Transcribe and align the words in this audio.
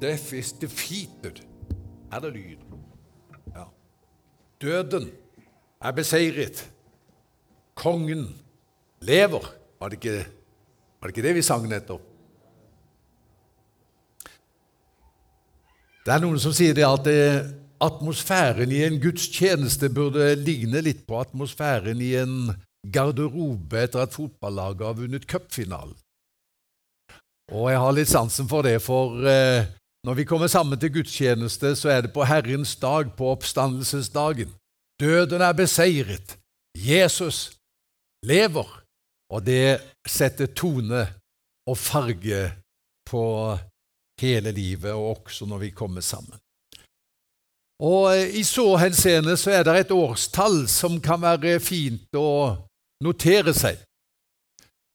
Death 0.00 0.34
is 0.34 0.52
defeated. 0.52 1.42
Er 2.12 2.20
det 2.20 2.32
lyd? 2.32 2.58
Ja. 3.54 3.64
Døden 4.62 5.10
er 5.80 5.92
beseiret. 5.92 6.70
Kongen 7.74 8.28
lever. 9.00 9.54
Var 9.80 9.88
det 9.88 9.98
ikke, 10.00 10.26
var 11.00 11.08
det, 11.08 11.16
ikke 11.16 11.28
det 11.28 11.34
vi 11.34 11.42
sang 11.42 11.68
nettopp? 11.68 12.04
Det 16.06 16.14
er 16.14 16.22
noen 16.24 16.38
som 16.40 16.54
sier 16.56 16.72
det 16.74 16.86
at 16.88 17.04
det, 17.04 17.22
atmosfæren 17.84 18.72
i 18.74 18.82
en 18.86 18.98
gudstjeneste 19.02 19.90
burde 19.94 20.32
ligne 20.40 20.80
litt 20.82 21.04
på 21.06 21.18
atmosfæren 21.20 22.00
i 22.02 22.14
en 22.18 22.50
garderobe 22.90 23.84
etter 23.84 24.02
at 24.02 24.14
fotballaget 24.14 24.86
har 24.86 24.96
vunnet 24.98 25.26
cupfinalen. 25.30 25.94
Og 27.52 27.70
jeg 27.72 27.80
har 27.80 27.94
litt 27.96 28.10
sansen 28.10 28.48
for 28.50 28.66
det, 28.66 28.76
for 28.84 29.24
eh, 29.24 29.68
når 30.06 30.14
vi 30.14 30.24
kommer 30.24 30.46
sammen 30.46 30.78
til 30.80 30.92
gudstjeneste, 30.92 31.74
så 31.76 31.88
er 31.90 32.00
det 32.06 32.12
på 32.12 32.24
Herrens 32.24 32.76
dag, 32.76 33.10
på 33.16 33.30
oppstandelsesdagen. 33.34 34.52
Døden 35.00 35.40
er 35.42 35.52
beseiret. 35.52 36.38
Jesus 36.74 37.52
lever. 38.22 38.68
Og 39.30 39.44
det 39.46 39.80
setter 40.08 40.46
tone 40.46 41.02
og 41.68 41.76
farge 41.78 42.52
på 43.10 43.24
hele 44.20 44.52
livet, 44.52 44.92
og 44.92 45.18
også 45.18 45.46
når 45.46 45.58
vi 45.58 45.70
kommer 45.70 46.00
sammen. 46.00 46.38
Og 47.82 48.16
eh, 48.16 48.38
I 48.40 48.42
så 48.42 48.76
henseende 48.76 49.36
så 49.36 49.50
er 49.54 49.66
det 49.66 49.76
et 49.78 49.94
årstall 49.94 50.64
som 50.68 50.98
kan 51.00 51.22
være 51.22 51.58
fint 51.62 52.16
å 52.18 52.56
notere 53.04 53.54
seg. 53.54 53.78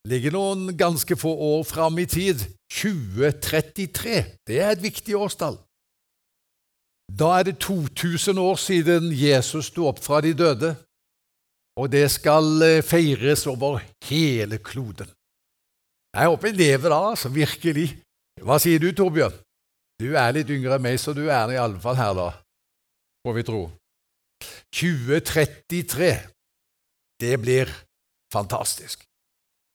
Ligger 0.10 0.36
noen 0.36 0.74
ganske 0.76 1.16
få 1.16 1.32
år 1.32 1.64
fram 1.64 2.00
i 2.02 2.06
tid. 2.10 2.42
2033. 2.74 4.18
Det 4.48 4.60
er 4.60 4.74
et 4.74 4.84
viktig 4.84 5.16
årstall. 5.16 5.56
Da 7.08 7.30
er 7.38 7.48
det 7.48 7.60
2000 7.64 8.40
år 8.40 8.58
siden 8.60 9.12
Jesus 9.16 9.70
sto 9.72 9.88
opp 9.88 10.02
fra 10.04 10.22
de 10.24 10.34
døde, 10.34 10.74
og 11.78 11.92
det 11.92 12.06
skal 12.12 12.64
eh, 12.66 12.84
feires 12.86 13.46
over 13.48 13.82
hele 14.08 14.58
kloden. 14.58 15.10
Jeg 16.14 16.30
håper 16.30 16.50
jeg 16.50 16.58
lever 16.58 16.90
da, 16.90 17.00
altså, 17.14 17.30
virkelig. 17.34 17.88
Hva 18.42 18.60
sier 18.62 18.82
du, 18.82 18.92
Torbjørn? 18.94 19.36
Du 20.02 20.14
er 20.18 20.36
litt 20.36 20.50
yngre 20.52 20.78
enn 20.78 20.86
meg, 20.86 21.00
så 21.02 21.14
du 21.16 21.26
er 21.28 21.54
i 21.54 21.62
alle 21.62 21.80
fall 21.82 21.98
her, 21.98 22.14
da 22.18 22.30
får 23.24 23.38
vi 23.38 23.46
tro. 23.48 23.64
2033. 24.74 26.12
Det 27.22 27.36
blir 27.40 27.72
fantastisk. 28.34 29.06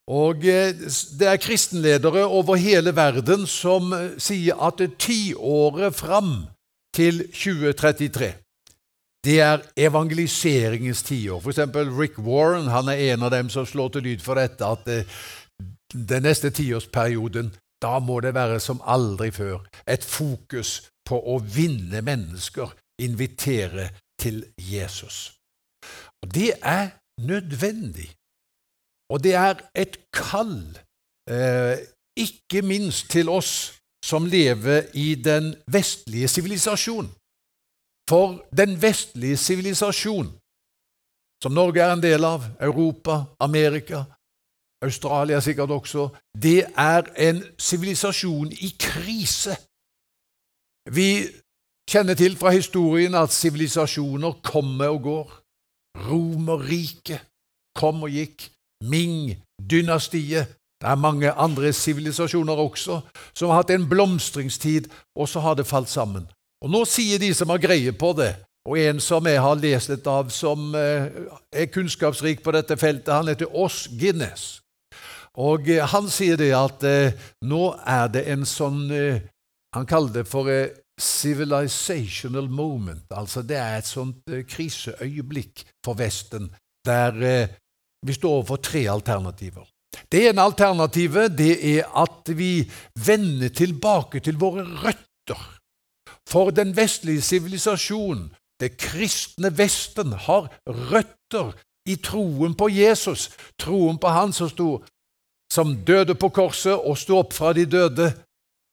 Og 0.08 0.44
eh, 0.48 0.74
Det 1.18 1.28
er 1.28 1.36
kristenledere 1.36 2.24
over 2.26 2.56
hele 2.56 2.96
verden 2.96 3.46
som 3.46 3.92
eh, 3.92 4.16
sier 4.18 4.56
at 4.56 4.80
tiåret 4.98 5.94
fram 5.94 6.46
til 6.96 7.26
2033 7.28 8.34
det 9.24 9.40
er 9.40 9.62
evangeliseringens 9.76 11.02
tiår. 11.02 11.48
Eksempel 11.48 11.90
Rick 12.00 12.18
Warren 12.18 12.70
han 12.70 12.88
er 12.88 13.12
en 13.12 13.22
av 13.26 13.32
dem 13.34 13.50
som 13.50 13.66
slår 13.66 13.88
til 13.96 14.06
lyd 14.06 14.22
for 14.24 14.38
dette, 14.38 14.64
at 14.64 14.88
eh, 14.88 15.18
den 15.92 16.22
neste 16.22 16.50
tiårsperioden 16.54 17.50
da 17.82 17.98
må 18.02 18.20
det 18.20 18.34
være 18.34 18.60
som 18.60 18.80
aldri 18.86 19.30
før 19.34 19.66
et 19.86 20.04
fokus 20.04 20.88
på 21.06 21.18
å 21.18 21.38
vinne 21.42 22.02
mennesker 22.04 22.72
invitere 23.02 23.90
til 24.20 24.44
Jesus. 24.58 25.34
Og 26.22 26.34
Det 26.34 26.52
er 26.62 26.90
nødvendig. 27.20 28.17
Og 29.10 29.22
det 29.24 29.34
er 29.34 29.60
et 29.74 29.96
kall, 30.12 30.78
eh, 31.30 31.76
ikke 32.16 32.62
minst 32.62 33.10
til 33.10 33.28
oss 33.28 33.78
som 34.04 34.26
lever 34.26 34.82
i 34.94 35.14
den 35.14 35.54
vestlige 35.66 36.28
sivilisasjon. 36.28 37.08
For 38.10 38.44
den 38.56 38.82
vestlige 38.82 39.36
sivilisasjon, 39.36 40.28
som 41.42 41.52
Norge 41.52 41.82
er 41.82 41.92
en 41.92 42.02
del 42.02 42.24
av, 42.24 42.44
Europa, 42.60 43.24
Amerika, 43.40 44.04
Australia 44.82 45.40
sikkert 45.40 45.70
også, 45.70 46.08
det 46.42 46.66
er 46.76 47.02
en 47.28 47.42
sivilisasjon 47.58 48.52
i 48.52 48.70
krise. 48.80 49.56
Vi 50.90 51.26
kjenner 51.90 52.14
til 52.14 52.36
fra 52.36 52.50
historien 52.50 53.14
at 53.14 53.34
sivilisasjoner 53.34 54.40
kommer 54.42 54.94
og 54.94 55.02
går. 55.02 55.34
Romerriket 56.08 57.20
kom 57.76 58.02
og 58.02 58.14
gikk. 58.14 58.46
Ming-dynastiet. 58.84 60.54
Det 60.78 60.86
er 60.86 60.94
mange 60.94 61.32
andre 61.32 61.72
sivilisasjoner 61.72 62.60
også 62.62 63.00
som 63.34 63.50
har 63.50 63.62
hatt 63.62 63.72
en 63.74 63.88
blomstringstid, 63.88 64.86
og 65.18 65.28
så 65.28 65.40
har 65.42 65.58
det 65.58 65.66
falt 65.66 65.90
sammen. 65.90 66.28
Og 66.62 66.70
Nå 66.70 66.84
sier 66.86 67.18
de 67.18 67.32
som 67.34 67.50
har 67.50 67.62
greie 67.62 67.92
på 67.92 68.12
det, 68.18 68.34
og 68.68 68.78
en 68.78 69.00
som 69.00 69.26
jeg 69.26 69.40
har 69.42 69.58
lest 69.58 69.90
litt 69.90 70.06
av, 70.10 70.30
som 70.34 70.74
eh, 70.76 71.08
er 71.52 71.70
kunnskapsrik 71.72 72.42
på 72.44 72.52
dette 72.54 72.76
feltet, 72.76 73.14
han 73.14 73.30
heter 73.30 73.54
Oss 73.56 73.86
Guinness. 73.98 74.60
Og 75.38 75.70
eh, 75.70 75.86
Han 75.86 76.10
sier 76.12 76.36
det 76.36 76.50
at 76.56 76.84
eh, 76.84 77.14
nå 77.46 77.72
er 77.86 78.10
det 78.12 78.26
en 78.32 78.44
sånn 78.46 78.90
Han 79.76 79.86
kaller 79.86 80.20
det 80.20 80.26
for 80.28 80.50
civilizational 80.98 82.48
moment. 82.50 83.06
Altså 83.10 83.42
Det 83.42 83.56
er 83.56 83.78
et 83.78 83.86
sånt 83.86 84.30
kriseøyeblikk 84.48 85.64
for 85.84 85.98
Vesten 85.98 86.50
der 86.86 87.48
vi 88.06 88.12
står 88.12 88.30
overfor 88.30 88.56
tre 88.56 88.86
alternativer. 88.90 89.66
Det 90.12 90.28
ene 90.28 90.42
alternativet 90.42 91.32
det 91.38 91.54
er 91.78 91.88
at 91.96 92.30
vi 92.36 92.70
vender 93.06 93.48
tilbake 93.48 94.20
til 94.20 94.38
våre 94.40 94.64
røtter. 94.64 95.40
For 96.28 96.50
den 96.50 96.76
vestlige 96.76 97.22
sivilisasjon, 97.22 98.28
det 98.60 98.76
kristne 98.76 99.50
Vesten, 99.58 100.12
har 100.12 100.50
røtter 100.66 101.52
i 101.88 101.96
troen 101.96 102.54
på 102.54 102.68
Jesus, 102.68 103.30
troen 103.58 103.98
på 103.98 104.08
Han 104.08 104.32
som, 104.32 104.48
stod, 104.48 104.84
som 105.52 105.76
døde 105.86 106.14
på 106.14 106.28
korset 106.28 106.76
og 106.76 106.98
sto 106.98 107.18
opp 107.18 107.32
fra 107.32 107.52
de 107.56 107.64
døde, 107.64 108.12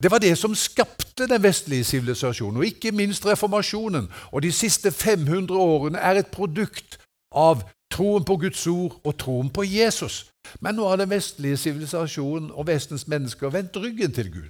det 0.03 0.11
var 0.11 0.19
det 0.19 0.33
som 0.37 0.55
skapte 0.55 1.27
den 1.27 1.43
vestlige 1.43 1.83
sivilisasjonen, 1.87 2.57
og 2.59 2.65
ikke 2.65 2.91
minst 2.91 3.25
reformasjonen. 3.25 4.09
Og 4.31 4.43
de 4.43 4.51
siste 4.51 4.91
500 4.91 5.55
årene 5.55 5.99
er 5.99 6.19
et 6.19 6.27
produkt 6.27 6.99
av 7.31 7.63
troen 7.95 8.25
på 8.27 8.37
Guds 8.43 8.65
ord 8.67 8.97
og 9.03 9.17
troen 9.21 9.49
på 9.53 9.63
Jesus. 9.63 10.25
Men 10.59 10.77
nå 10.77 10.87
har 10.89 10.99
den 10.99 11.11
vestlige 11.11 11.57
sivilisasjonen 11.57 12.51
og 12.51 12.67
Vestens 12.67 13.07
mennesker 13.11 13.53
vendt 13.53 13.77
ryggen 13.79 14.13
til 14.15 14.31
Gud. 14.33 14.49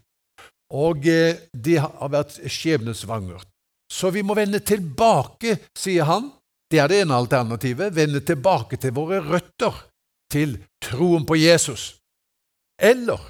Og 0.73 1.05
eh, 1.07 1.37
det 1.53 1.77
har 1.83 2.09
vært 2.11 2.39
skjebnesvangert. 2.49 3.47
Så 3.91 4.09
vi 4.09 4.23
må 4.25 4.33
vende 4.35 4.59
tilbake, 4.65 5.59
sier 5.77 6.09
han. 6.09 6.31
Det 6.71 6.81
er 6.81 6.89
det 6.89 7.03
ene 7.03 7.19
alternativet. 7.21 7.93
Vende 7.95 8.23
tilbake 8.25 8.79
til 8.81 8.95
våre 8.97 9.21
røtter, 9.21 9.77
til 10.33 10.57
troen 10.83 11.25
på 11.29 11.37
Jesus. 11.37 11.93
Eller 12.81 13.21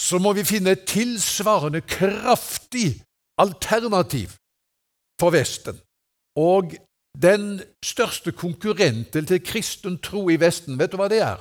så 0.00 0.18
må 0.18 0.32
vi 0.34 0.46
finne 0.48 0.74
et 0.74 0.86
tilsvarende 0.88 1.84
kraftig 1.86 3.02
alternativ 3.38 4.32
for 5.20 5.34
Vesten. 5.36 5.76
Og 6.40 6.72
den 7.14 7.60
største 7.84 8.32
konkurrenten 8.32 9.26
til 9.26 9.42
kristen 9.44 9.98
tro 9.98 10.28
i 10.30 10.40
Vesten, 10.40 10.78
vet 10.78 10.92
du 10.92 10.98
hva 11.00 11.08
det 11.12 11.22
er? 11.22 11.40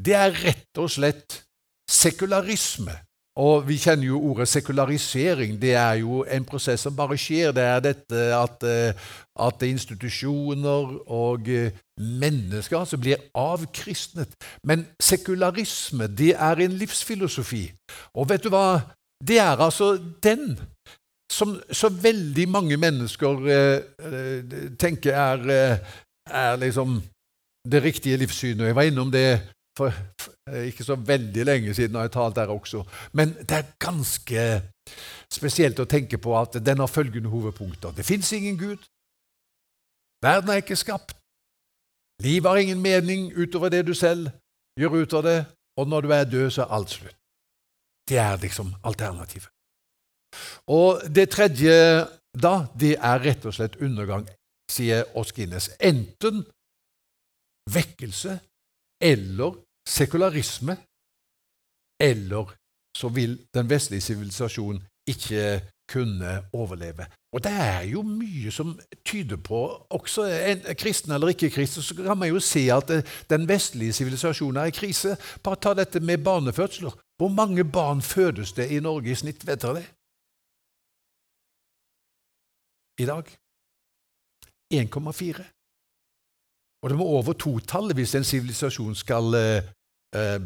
Det 0.00 0.14
er 0.16 0.36
rett 0.44 0.80
og 0.80 0.90
slett 0.90 1.42
sekularisme. 1.90 2.94
Og 3.40 3.62
vi 3.68 3.76
kjenner 3.78 4.08
jo 4.08 4.20
ordet 4.32 4.48
sekularisering. 4.50 5.54
Det 5.62 5.72
er 5.78 6.00
jo 6.02 6.24
en 6.24 6.44
prosess 6.44 6.82
som 6.84 6.96
bare 6.96 7.16
skjer. 7.18 7.52
Det 7.56 7.62
er 7.62 7.80
dette 7.84 8.24
at, 8.36 8.64
eh, 8.66 9.12
at 9.38 9.62
institusjoner 9.62 10.96
og 11.06 11.48
eh, 11.48 11.70
mennesker 11.96 12.84
som 12.84 13.00
blir 13.00 13.22
avkristnet. 13.34 14.34
Men 14.64 14.86
sekularisme, 15.00 16.08
det 16.08 16.34
er 16.34 16.64
en 16.64 16.76
livsfilosofi. 16.82 17.70
Og 18.14 18.28
vet 18.28 18.44
du 18.44 18.50
hva? 18.52 18.80
Det 19.24 19.38
er 19.38 19.56
altså 19.56 19.94
den 20.22 20.58
som 21.30 21.54
så 21.70 21.88
veldig 21.94 22.46
mange 22.50 22.76
mennesker 22.80 23.48
eh, 23.54 24.54
tenker 24.78 25.14
er, 25.14 25.44
eh, 25.54 25.96
er 26.26 26.56
liksom 26.60 26.98
det 27.70 27.82
riktige 27.84 28.18
livssynet. 28.20 28.66
Jeg 28.66 28.76
var 28.76 28.88
innom 28.88 29.10
det 29.12 29.40
for 29.78 29.94
ikke 30.66 30.84
så 30.84 30.96
veldig 30.98 31.44
lenge 31.46 31.74
siden 31.74 31.94
har 31.94 32.08
jeg 32.08 32.14
talt 32.16 32.36
der 32.36 32.50
også. 32.50 32.82
Men 33.12 33.34
det 33.38 33.56
er 33.56 33.68
ganske 33.78 34.46
spesielt 35.30 35.78
å 35.78 35.86
tenke 35.88 36.18
på 36.18 36.34
at 36.38 36.58
den 36.64 36.82
har 36.82 36.90
følgende 36.90 37.30
hovedpunkter. 37.30 37.94
Det 37.94 38.04
fins 38.04 38.32
ingen 38.32 38.58
Gud. 38.58 38.82
Verden 40.22 40.50
er 40.50 40.64
ikke 40.64 40.76
skapt. 40.76 41.14
Livet 42.20 42.50
har 42.50 42.56
ingen 42.56 42.82
mening 42.82 43.30
utover 43.36 43.68
det 43.72 43.86
du 43.86 43.94
selv 43.94 44.28
gjør 44.80 45.00
ut 45.02 45.14
av 45.14 45.22
det, 45.24 45.38
og 45.78 45.88
når 45.88 46.00
du 46.00 46.12
er 46.12 46.24
død, 46.24 46.50
så 46.50 46.62
er 46.62 46.74
alt 46.76 46.90
slutt. 46.90 47.16
Det 48.08 48.18
er 48.18 48.36
liksom 48.42 48.74
alternativet. 48.84 49.48
Og 50.66 51.02
det 51.14 51.30
tredje 51.34 51.74
da, 52.30 52.54
det 52.78 52.94
er 52.96 53.24
rett 53.24 53.46
og 53.46 53.54
slett 53.56 53.80
undergang, 53.82 54.28
sier 54.70 55.08
Oskines. 55.18 55.70
Enten 55.82 56.44
vekkelse 57.70 58.38
eller 59.02 59.58
sekularisme, 59.88 60.76
eller 62.00 62.54
så 62.96 63.08
vil 63.08 63.38
den 63.54 63.70
vestlige 63.70 64.00
sivilisasjonen 64.00 64.82
ikke 65.08 65.60
kunne 65.90 66.42
overleve. 66.52 67.06
Og 67.32 67.42
det 67.44 67.52
er 67.52 67.82
jo 67.90 68.02
mye 68.02 68.50
som 68.54 68.72
tyder 69.06 69.36
på, 69.36 69.60
også 69.90 70.26
en 70.26 70.62
kristen 70.78 71.12
eller 71.12 71.32
ikke 71.32 71.50
kristen, 71.50 71.82
så 71.82 71.94
kan 71.94 72.18
man 72.18 72.28
jo 72.28 72.40
se 72.40 72.66
at 72.72 72.90
den 73.30 73.48
vestlige 73.48 73.92
sivilisasjonen 73.92 74.56
er 74.62 74.70
i 74.70 74.74
krise. 74.74 75.16
Bare 75.42 75.56
ta 75.56 75.74
dette 75.74 76.00
med 76.00 76.18
barnefødsler. 76.24 76.94
Hvor 77.18 77.28
mange 77.28 77.64
barn 77.64 78.02
fødes 78.02 78.52
det 78.52 78.70
i 78.70 78.80
Norge 78.80 79.10
i 79.10 79.14
snitt? 79.14 79.46
Vet 79.46 79.62
dere 79.62 79.74
det? 79.80 79.86
I 83.00 83.06
dag 83.08 83.24
1,4. 84.74 85.44
Og 86.82 86.90
det 86.90 86.96
må 86.96 87.04
over 87.04 87.32
totallet 87.32 87.96
hvis 87.98 88.14
en 88.14 88.24
sivilisasjon 88.24 88.94
skal 88.96 89.34
eh, 89.36 89.70
eh, 90.16 90.40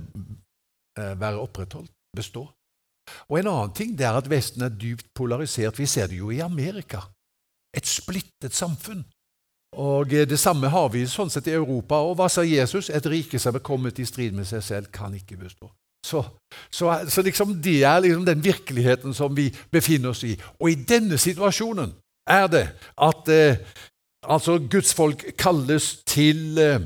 eh, 0.99 1.15
være 1.21 1.43
opprettholdt, 1.43 1.93
bestå. 2.17 2.47
Og 3.29 3.39
En 3.39 3.51
annen 3.51 3.75
ting 3.77 3.99
det 3.99 4.07
er 4.07 4.17
at 4.17 4.31
Vesten 4.31 4.63
er 4.63 4.73
dypt 4.73 5.07
polarisert. 5.15 5.79
Vi 5.79 5.87
ser 5.87 6.07
det 6.07 6.19
jo 6.19 6.31
i 6.31 6.41
Amerika. 6.41 7.05
Et 7.77 7.87
splittet 7.87 8.55
samfunn. 8.55 9.05
Og 9.77 10.13
eh, 10.13 10.27
Det 10.27 10.39
samme 10.41 10.71
har 10.71 10.89
vi 10.95 11.07
sånn 11.07 11.31
sett 11.31 11.51
i 11.51 11.59
Europa. 11.59 12.01
Og 12.03 12.17
hva 12.19 12.29
sa 12.29 12.43
Jesus? 12.43 12.91
Et 12.91 13.07
rike 13.07 13.39
som 13.39 13.55
er 13.55 13.67
kommet 13.67 13.99
i 13.99 14.07
strid 14.09 14.35
med 14.35 14.49
seg 14.49 14.63
selv, 14.63 14.93
kan 14.93 15.15
ikke 15.15 15.37
bestå. 15.37 15.71
Så, 16.05 16.21
så, 16.71 16.91
så 17.09 17.23
liksom 17.25 17.55
det 17.65 17.83
er 17.83 18.01
liksom 18.01 18.25
den 18.27 18.43
virkeligheten 18.45 19.15
som 19.15 19.37
vi 19.37 19.49
befinner 19.73 20.13
oss 20.13 20.25
i. 20.25 20.35
Og 20.61 20.71
i 20.71 20.75
denne 20.75 21.19
situasjonen 21.19 21.95
er 22.27 22.47
det 22.49 22.67
at 22.97 23.29
eh, 23.29 23.57
altså 24.23 24.59
Guds 24.71 24.95
folk 24.95 25.25
kalles 25.39 26.03
til 26.07 26.59
eh, 26.59 26.81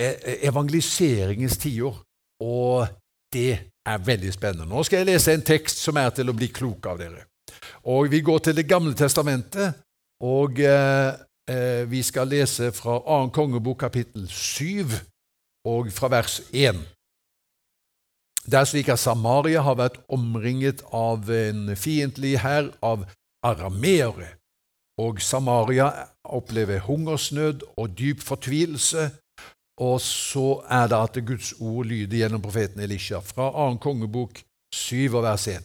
e-, 0.00 0.46
evangeliseringens 0.48 1.56
tiår. 1.62 2.02
Og 2.42 2.86
det 3.32 3.58
er 3.86 3.98
veldig 3.98 4.32
spennende. 4.32 4.68
Nå 4.68 4.82
skal 4.82 5.02
jeg 5.02 5.12
lese 5.12 5.34
en 5.34 5.44
tekst 5.46 5.82
som 5.82 5.96
er 5.96 6.10
til 6.14 6.30
å 6.30 6.36
bli 6.36 6.50
klok 6.52 6.86
av 6.90 6.98
dere. 6.98 7.26
Og 7.84 8.10
Vi 8.10 8.20
går 8.20 8.38
til 8.38 8.56
Det 8.56 8.68
gamle 8.68 8.94
testamentet, 8.94 9.74
og 10.22 10.60
eh, 10.60 11.14
eh 11.48 11.84
vi 11.90 12.02
skal 12.02 12.28
lese 12.28 12.72
fra 12.72 12.98
2. 12.98 13.30
kongebok 13.34 13.78
kapittel 13.78 14.28
7 14.28 14.86
og 15.66 15.92
fra 15.92 16.08
vers 16.08 16.40
1. 16.52 16.78
Det 18.46 18.58
er 18.58 18.64
slik 18.64 18.88
at 18.88 18.98
Samaria 18.98 19.62
har 19.62 19.74
vært 19.78 20.00
omringet 20.08 20.82
av 20.92 21.30
en 21.30 21.76
fiendtlig 21.76 22.38
hær 22.42 22.72
av 22.82 23.06
arameere, 23.42 24.28
og 24.98 25.20
Samaria 25.20 25.88
opplever 26.24 26.78
hungersnød 26.78 27.60
og 27.76 27.98
dyp 27.98 28.20
fortvilelse 28.20 29.10
og 29.80 30.00
så 30.00 30.62
er 30.68 30.86
det 30.90 30.98
at 30.98 31.26
Guds 31.26 31.52
ord 31.60 31.86
lyder 31.86 32.16
gjennom 32.16 32.42
profeten 32.42 32.80
Elisha 32.80 33.18
fra 33.18 33.48
2. 33.50 33.78
kongebok 33.80 34.42
7 34.74 35.12
vers 35.12 35.46
1. 35.48 35.64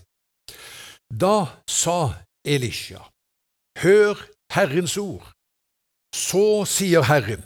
Da 1.11 1.45
sa 1.67 2.13
Elisha, 2.45 3.03
hør 3.83 4.15
Herrens 4.53 4.97
ord. 4.97 5.27
Så 6.15 6.65
sier 6.65 7.03
Herren, 7.03 7.43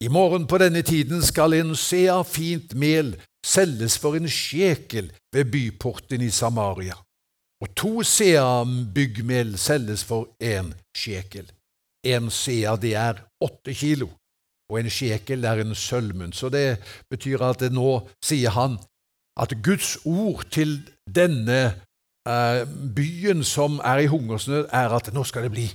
i 0.00 0.08
morgen 0.08 0.46
på 0.46 0.58
denne 0.58 0.82
tiden 0.82 1.22
skal 1.22 1.52
en 1.58 1.74
sea 1.76 2.22
fint 2.22 2.74
mel 2.74 3.16
selges 3.44 3.98
for 3.98 4.16
en 4.16 4.28
sjekel 4.28 5.10
ved 5.34 5.50
byporten 5.52 6.22
i 6.22 6.30
Samaria, 6.30 6.96
og 7.60 7.74
to 7.76 8.02
sea 8.02 8.64
byggmel 8.94 9.58
selges 9.58 10.04
for 10.04 10.30
én 10.42 10.72
sjekel. 10.96 11.50
En 12.04 12.30
sea, 12.30 12.76
det 12.80 12.94
er 12.96 13.20
åtte 13.44 13.74
kilo 13.76 14.08
og 14.70 14.78
en 14.78 14.90
sjekel 14.92 15.44
er 15.44 15.64
en 15.64 15.74
sølvmunn. 15.74 16.32
Så 16.32 16.48
det 16.52 16.78
betyr 17.10 17.42
at 17.50 17.64
nå 17.74 18.00
sier 18.24 18.54
han 18.54 18.78
at 19.40 19.56
Guds 19.64 19.96
ord 20.06 20.46
til 20.52 20.78
denne 21.10 21.60
eh, 22.28 22.62
byen 22.96 23.44
som 23.46 23.80
er 23.84 24.04
i 24.04 24.10
hungersnød, 24.10 24.68
er 24.72 24.96
at 24.96 25.12
nå 25.14 25.24
skal 25.26 25.48
det 25.48 25.54
bli 25.54 25.68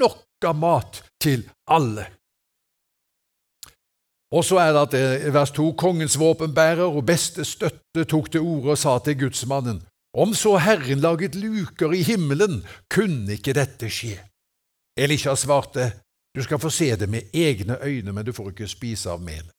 nok 0.00 0.48
av 0.48 0.56
mat 0.56 1.02
til 1.20 1.44
alle. 1.68 2.06
Og 4.30 4.44
så 4.46 4.60
er 4.62 4.72
det 4.74 4.82
at 4.86 4.96
eh, 4.98 5.34
vers 5.34 5.52
2.: 5.56 5.72
Kongens 5.78 6.18
våpenbærer 6.18 6.86
og 6.86 7.06
beste 7.06 7.44
støtte 7.44 8.04
tok 8.04 8.30
til 8.32 8.40
orde 8.40 8.76
og 8.76 8.78
sa 8.78 8.98
til 8.98 9.18
gudsmannen:" 9.24 9.80
Om 10.12 10.34
så 10.34 10.56
Herren 10.58 11.00
laget 11.00 11.34
luker 11.38 11.94
i 11.94 12.02
himmelen, 12.02 12.64
kunne 12.90 13.36
ikke 13.38 13.54
dette 13.54 13.90
skje. 13.92 14.16
Elisha 14.98 15.36
svarte, 15.38 15.92
du 16.34 16.42
skal 16.42 16.58
få 16.58 16.70
se 16.70 16.90
det 16.96 17.08
med 17.08 17.30
egne 17.34 17.78
øyne, 17.82 18.12
men 18.12 18.26
du 18.26 18.32
får 18.32 18.50
ikke 18.50 18.68
spise 18.68 19.10
av 19.10 19.22
melet. 19.22 19.54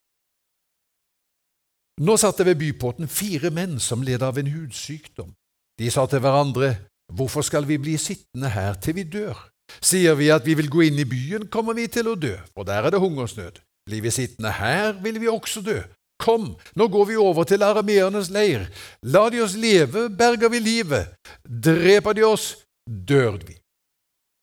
Nå 2.00 2.16
satt 2.16 2.38
det 2.40 2.46
ved 2.48 2.60
byporten 2.60 3.08
fire 3.08 3.50
menn 3.52 3.78
som 3.80 4.04
led 4.04 4.22
av 4.24 4.38
en 4.40 4.48
hudsykdom. 4.48 5.32
De 5.78 5.90
sa 5.90 6.06
til 6.08 6.20
hverandre, 6.24 6.76
Hvorfor 7.12 7.44
skal 7.44 7.68
vi 7.68 7.76
bli 7.76 7.96
sittende 8.00 8.48
her 8.48 8.74
til 8.80 8.96
vi 8.96 9.02
dør? 9.04 9.36
Sier 9.84 10.16
vi 10.16 10.30
at 10.32 10.46
vi 10.46 10.54
vil 10.56 10.70
gå 10.72 10.86
inn 10.86 11.00
i 11.00 11.08
byen, 11.08 11.48
kommer 11.52 11.76
vi 11.76 11.86
til 11.92 12.08
å 12.08 12.16
dø, 12.16 12.32
for 12.54 12.64
der 12.68 12.86
er 12.86 12.94
det 12.94 13.00
hungersnød. 13.02 13.60
Blir 13.88 14.04
vi 14.04 14.12
sittende 14.14 14.52
her, 14.56 14.94
vil 15.02 15.20
vi 15.20 15.28
også 15.28 15.62
dø. 15.64 15.80
Kom, 16.22 16.52
nå 16.78 16.86
går 16.92 17.08
vi 17.10 17.16
over 17.18 17.48
til 17.48 17.64
arameernes 17.66 18.30
leir. 18.30 18.68
La 19.02 19.26
de 19.32 19.42
oss 19.42 19.56
leve, 19.58 20.06
berger 20.08 20.52
vi 20.52 20.60
livet. 20.62 21.16
Dreper 21.42 22.14
de 22.14 22.26
oss, 22.26 22.52
dør 22.86 23.40
vi. 23.42 23.56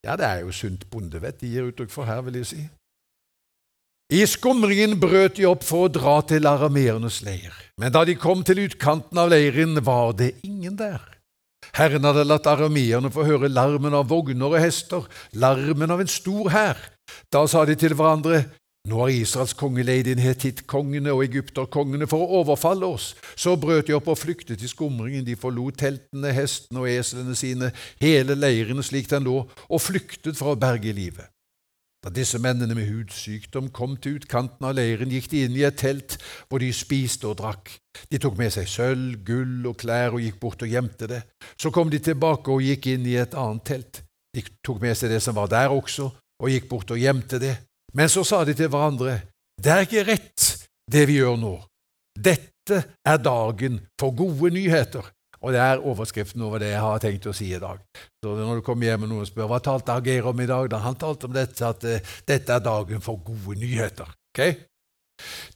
Ja, 0.03 0.15
det 0.19 0.27
er 0.27 0.43
jo 0.43 0.51
sunt 0.55 0.85
bondevett 0.91 1.39
de 1.41 1.51
gir 1.51 1.71
uttrykk 1.71 1.91
for 1.91 2.07
her, 2.07 2.21
vil 2.27 2.39
jeg 2.39 2.49
si. 2.51 2.61
I 4.09 4.23
skumringen 4.25 4.95
brøt 4.99 5.37
de 5.37 5.45
opp 5.45 5.63
for 5.67 5.85
å 5.85 5.93
dra 5.93 6.15
til 6.25 6.47
arameernes 6.49 7.19
leir, 7.21 7.53
men 7.77 7.93
da 7.93 8.01
de 8.07 8.15
kom 8.17 8.41
til 8.47 8.63
utkanten 8.63 9.19
av 9.21 9.29
leiren, 9.29 9.77
var 9.85 10.15
det 10.17 10.31
ingen 10.47 10.79
der. 10.79 11.03
Herren 11.77 12.07
hadde 12.07 12.25
latt 12.25 12.47
arameerne 12.49 13.11
få 13.13 13.27
høre 13.27 13.51
larmen 13.51 13.93
av 13.93 14.07
vogner 14.09 14.49
og 14.49 14.57
hester, 14.63 15.05
larmen 15.37 15.93
av 15.93 16.01
en 16.01 16.09
stor 16.09 16.49
hær. 16.49 16.79
Da 17.29 17.43
sa 17.49 17.61
de 17.69 17.75
til 17.77 17.93
hverandre, 17.97 18.47
nå 18.89 18.99
har 19.03 19.13
Israels 19.13 19.55
konge 19.57 19.83
leid 19.85 20.09
inn 20.09 20.21
hetittkongene 20.23 21.13
og 21.13 21.23
egypterkongene 21.27 22.07
for 22.09 22.25
å 22.25 22.41
overfalle 22.41 22.89
oss. 22.89 23.13
Så 23.39 23.55
brøt 23.59 23.87
de 23.87 23.95
opp 23.97 24.09
og 24.11 24.19
flyktet 24.19 24.63
i 24.65 24.69
skumringen. 24.71 25.25
De 25.27 25.37
forlot 25.39 25.77
teltene, 25.79 26.33
hestene 26.35 26.83
og 26.83 26.89
eslene 26.91 27.35
sine, 27.37 27.73
hele 28.01 28.37
leiren 28.37 28.81
slik 28.85 29.09
den 29.11 29.27
lå, 29.27 29.43
og 29.45 29.83
flyktet 29.83 30.39
for 30.39 30.53
å 30.55 30.59
berge 30.59 30.93
livet. 30.95 31.29
Da 31.99 32.11
disse 32.15 32.39
mennene 32.39 32.77
med 32.77 32.87
hudsykdom 32.87 33.73
kom 33.75 33.97
til 33.99 34.21
utkanten 34.21 34.63
av 34.63 34.77
leiren, 34.77 35.11
gikk 35.11 35.27
de 35.33 35.41
inn 35.43 35.57
i 35.57 35.65
et 35.67 35.75
telt 35.81 36.15
hvor 36.47 36.63
de 36.63 36.69
spiste 36.71 37.27
og 37.27 37.41
drakk. 37.41 37.73
De 38.07 38.21
tok 38.23 38.37
med 38.39 38.53
seg 38.55 38.69
sølv, 38.71 39.17
gull 39.27 39.67
og 39.67 39.75
klær 39.81 40.15
og 40.15 40.23
gikk 40.23 40.39
bort 40.39 40.63
og 40.63 40.71
gjemte 40.71 41.09
det. 41.11 41.25
Så 41.59 41.73
kom 41.75 41.91
de 41.91 41.99
tilbake 41.99 42.55
og 42.55 42.63
gikk 42.63 42.87
inn 42.93 43.07
i 43.09 43.17
et 43.19 43.35
annet 43.35 43.65
telt. 43.67 44.01
De 44.31 44.45
tok 44.63 44.79
med 44.79 44.95
seg 44.95 45.11
det 45.11 45.19
som 45.25 45.35
var 45.35 45.51
der 45.51 45.73
også, 45.75 46.07
og 46.39 46.53
gikk 46.53 46.69
bort 46.71 46.95
og 46.95 47.01
gjemte 47.01 47.41
det. 47.41 47.57
Men 47.93 48.09
så 48.11 48.23
sa 48.27 48.43
de 48.45 48.55
til 48.57 48.69
hverandre, 48.71 49.19
det 49.59 49.71
er 49.73 49.85
ikke 49.85 50.05
rett, 50.07 50.49
det 50.89 51.05
vi 51.09 51.19
gjør 51.19 51.39
nå. 51.39 51.55
Dette 52.19 52.83
er 53.07 53.21
dagen 53.23 53.79
for 53.99 54.15
gode 54.15 54.53
nyheter. 54.55 55.07
Og 55.39 55.53
det 55.55 55.59
er 55.63 55.83
overskriften 55.87 56.41
over 56.43 56.59
det 56.59 56.73
jeg 56.73 56.83
har 56.83 56.99
tenkt 56.99 57.27
å 57.31 57.33
si 57.35 57.47
i 57.55 57.61
dag. 57.61 57.79
Så 58.19 58.33
når 58.35 58.59
du 58.59 58.65
kommer 58.65 58.89
hjem 58.89 59.05
og 59.07 59.13
noen 59.13 59.27
spør 59.27 59.47
hva 59.47 59.61
talte 59.63 59.95
Ager 59.95 60.27
om 60.27 60.41
i 60.43 60.47
dag, 60.49 60.67
da 60.71 60.81
han 60.83 60.97
talte 60.99 61.29
om 61.29 61.35
dette, 61.35 61.63
at 61.63 61.85
uh, 61.87 62.17
dette 62.27 62.55
er 62.55 62.65
dagen 62.65 63.03
for 63.03 63.21
gode 63.23 63.55
nyheter. 63.61 64.11
Ok? 64.33 64.43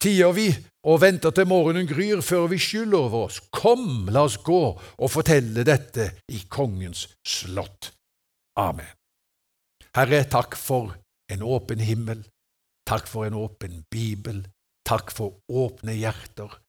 Tier 0.03 0.31
vi 0.35 0.49
og 0.87 0.99
venter 1.03 1.35
til 1.35 1.47
morgenen 1.47 1.87
gryr 1.87 2.23
før 2.23 2.49
vi 2.51 2.59
skylder 2.63 2.99
over 2.99 3.27
oss? 3.27 3.41
Kom, 3.51 4.07
la 4.11 4.25
oss 4.27 4.39
gå 4.43 4.63
og 4.71 5.11
fortelle 5.11 5.67
dette 5.67 6.09
i 6.31 6.43
kongens 6.51 7.05
slott. 7.27 7.91
Amen. 8.59 8.91
Herre, 9.93 10.23
takk 10.31 10.55
for 10.59 10.95
en 11.31 11.41
åpen 11.41 11.79
himmel. 11.79 12.23
Takk 12.89 13.07
for 13.07 13.25
en 13.25 13.33
åpen 13.33 13.83
bibel. 13.91 14.43
Takk 14.85 15.11
for 15.11 15.39
åpne 15.47 15.95
hjerter. 15.95 16.59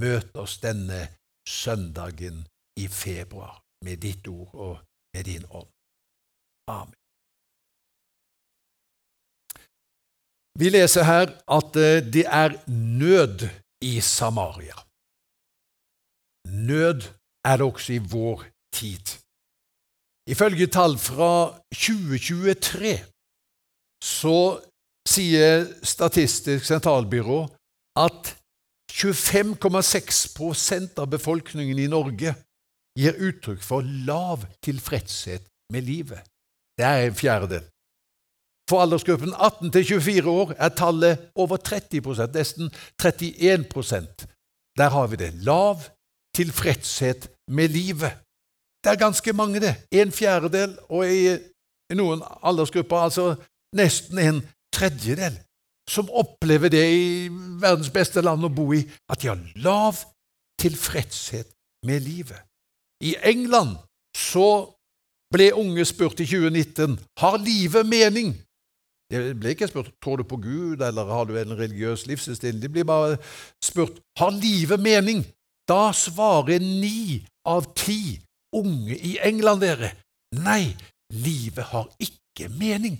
Møt 0.00 0.36
oss 0.36 0.58
denne 0.62 1.06
søndagen 1.48 2.46
i 2.78 2.88
februar 2.88 3.60
med 3.84 4.02
ditt 4.04 4.28
ord 4.28 4.54
og 4.54 4.74
med 5.14 5.24
din 5.24 5.44
ånd. 5.50 5.70
Amen. 6.70 6.96
Vi 10.60 10.68
leser 10.68 11.06
her 11.08 11.30
at 11.56 11.76
eh, 11.80 12.02
det 12.14 12.26
er 12.26 12.56
nød 13.00 13.48
i 13.80 14.00
Samaria. 14.00 14.76
Nød 16.68 17.00
er 17.44 17.56
det 17.56 17.66
også 17.66 17.92
i 17.92 18.02
vår 18.14 18.44
tid. 18.74 19.06
Ifølge 20.32 20.66
tall 20.66 20.98
fra 20.98 21.32
2023 21.74 22.92
så 24.04 24.60
sier 25.08 25.64
Statistisk 25.82 26.64
sentralbyrå 26.68 27.48
at 28.00 28.36
25,6% 28.92 30.98
av 31.00 31.08
befolkningen 31.10 31.78
i 31.78 31.86
Norge 31.90 32.34
gir 32.98 33.14
uttrykk 33.16 33.62
for 33.64 33.80
lav 34.06 34.44
tilfredshet 34.64 35.42
med 35.72 35.82
livet. 35.86 36.20
Det 36.78 36.86
er 36.86 37.06
en 37.06 37.14
fjerdedel. 37.14 37.62
For 38.70 38.80
aldersgruppen 38.84 39.34
18 39.34 39.72
til 39.74 39.84
24 39.84 40.30
år 40.30 40.52
er 40.58 40.68
tallet 40.78 41.18
over 41.34 41.56
30% 41.58 42.36
nesten 42.36 42.70
31% 43.02 44.26
Der 44.78 44.88
har 44.90 45.06
vi 45.06 45.16
det. 45.16 45.34
Lav 45.34 45.76
tilfredshet 46.34 47.28
med 47.48 47.68
livet. 47.68 48.12
Det 48.84 48.92
er 48.92 48.96
ganske 48.96 49.32
mange, 49.32 49.60
det. 49.60 49.74
En 49.92 50.12
fjerdedel, 50.12 50.78
og 50.88 51.10
i 51.10 51.36
noen 51.94 52.22
aldersgrupper 52.42 52.96
altså 52.96 53.34
nesten 53.76 54.18
en 54.18 54.42
tredjedel, 54.74 55.36
som 55.90 56.10
opplever 56.10 56.70
det 56.70 56.84
i 56.94 57.28
verdens 57.30 57.90
beste 57.92 58.22
land 58.22 58.44
å 58.46 58.52
bo 58.52 58.70
i, 58.74 58.84
at 59.10 59.22
de 59.22 59.30
har 59.32 59.40
lav 59.64 59.98
tilfredshet 60.60 61.50
med 61.86 62.04
livet. 62.04 62.38
I 63.02 63.16
England 63.24 63.78
så 64.16 64.68
ble 65.32 65.50
unge 65.56 65.84
spurt 65.88 66.20
i 66.20 66.26
2019 66.28 66.98
har 67.22 67.38
livet 67.42 67.86
mening. 67.86 68.34
Det 69.10 69.34
ble 69.40 69.54
ikke 69.54 69.68
spurt 69.70 69.90
tror 70.02 70.20
du 70.20 70.26
på 70.28 70.38
Gud 70.42 70.82
eller 70.86 71.08
har 71.10 71.26
du 71.26 71.34
en 71.38 71.56
religiøs 71.58 72.06
livsstil. 72.06 72.60
De 72.62 72.68
blir 72.70 72.86
bare 72.86 73.18
spurt 73.62 73.98
har 74.18 74.34
livet 74.34 74.80
mening. 74.82 75.24
Da 75.66 75.90
svarer 75.94 76.62
ni 76.62 77.22
av 77.46 77.72
ti 77.78 78.20
unge 78.54 78.94
i 78.94 79.16
England 79.22 79.62
dere 79.62 79.92
nei, 80.38 80.76
livet 81.10 81.70
har 81.72 81.88
ikke 82.02 82.50
mening. 82.54 82.98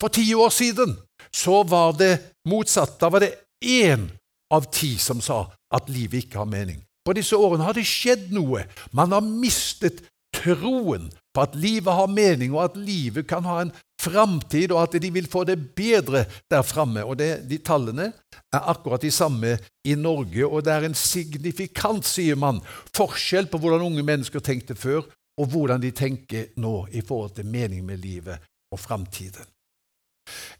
For 0.00 0.12
ti 0.12 0.26
år 0.34 0.50
siden 0.50 0.96
så 1.34 1.62
var 1.62 1.94
det 1.98 2.18
motsatt. 2.48 2.98
Da 3.00 3.10
var 3.12 3.24
det 3.24 3.34
én 3.64 4.08
av 4.52 4.66
ti 4.72 4.96
som 4.98 5.20
sa 5.24 5.46
at 5.74 5.88
livet 5.90 6.24
ikke 6.24 6.42
har 6.42 6.50
mening. 6.50 6.82
På 7.04 7.12
disse 7.16 7.36
årene 7.36 7.66
har 7.66 7.76
det 7.76 7.86
skjedd 7.88 8.30
noe. 8.32 8.64
Man 8.96 9.12
har 9.12 9.24
mistet 9.24 10.02
troen 10.34 11.10
på 11.34 11.42
at 11.42 11.56
livet 11.58 11.94
har 11.94 12.10
mening, 12.10 12.54
og 12.54 12.64
at 12.64 12.78
livet 12.78 13.26
kan 13.28 13.44
ha 13.46 13.60
en 13.62 13.72
framtid, 14.00 14.72
og 14.72 14.82
at 14.84 14.96
de 15.02 15.10
vil 15.12 15.28
få 15.30 15.44
det 15.48 15.56
bedre 15.76 16.24
der 16.50 16.64
framme. 16.66 17.04
Og 17.04 17.18
De 17.18 17.58
tallene 17.64 18.10
er 18.52 18.70
akkurat 18.72 19.02
de 19.02 19.10
samme 19.10 19.56
i 19.84 19.94
Norge, 19.94 20.46
og 20.46 20.64
det 20.64 20.72
er 20.72 20.88
en 20.88 20.98
signifikant, 20.98 22.06
sier 22.06 22.36
man, 22.36 22.62
forskjell 22.96 23.50
på 23.50 23.60
hvordan 23.60 23.84
unge 23.88 24.06
mennesker 24.06 24.44
tenkte 24.44 24.74
før, 24.78 25.04
og 25.40 25.50
hvordan 25.50 25.82
de 25.82 25.90
tenker 25.90 26.52
nå 26.62 26.86
i 26.92 27.02
forhold 27.02 27.34
til 27.34 27.50
mening 27.50 27.82
med 27.84 27.98
livet 27.98 28.38
og 28.72 28.80
framtiden. 28.80 29.53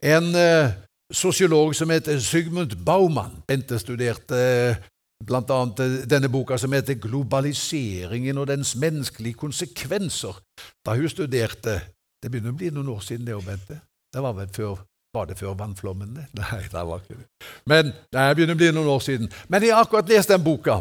En 0.02 0.34
eh, 0.34 0.72
sosiolog 1.12 1.74
som 1.74 1.90
heter 1.90 2.18
Sigmund 2.20 2.76
Baumann, 2.84 3.42
Bente 3.46 3.78
studerte 3.78 4.40
eh, 4.40 4.76
bl.a. 5.24 5.60
Eh, 5.84 6.08
denne 6.10 6.28
boka 6.28 6.58
som 6.58 6.72
heter 6.72 6.94
'Globaliseringen 6.94 8.38
og 8.38 8.46
dens 8.46 8.76
menneskelige 8.76 9.34
konsekvenser', 9.34 10.40
da 10.86 10.94
hun 10.94 11.08
studerte 11.08 11.80
Det 12.24 12.30
begynner 12.32 12.54
å 12.54 12.56
bli 12.56 12.70
noen 12.72 12.88
år 12.88 13.00
siden, 13.04 13.26
det 13.26 13.34
òg, 13.36 13.44
Bente. 13.44 13.76
Det 14.14 14.22
var 14.22 14.32
vel 14.32 14.48
før 14.48 14.78
var 15.14 15.26
det 15.28 15.36
før 15.38 15.54
vannflommen? 15.54 16.14
Nei, 16.40 16.62
det 16.72 16.72
var 16.88 17.02
ikke 17.02 17.18
det. 17.18 17.26
Men 17.70 17.92
det 18.12 18.24
begynner 18.36 18.56
å 18.56 18.60
bli 18.62 18.70
noen 18.72 18.88
år 18.96 19.02
siden. 19.04 19.30
Men 19.48 19.62
jeg 19.62 19.74
har 19.74 19.84
akkurat 19.84 20.08
lest 20.08 20.32
den 20.32 20.42
boka. 20.44 20.80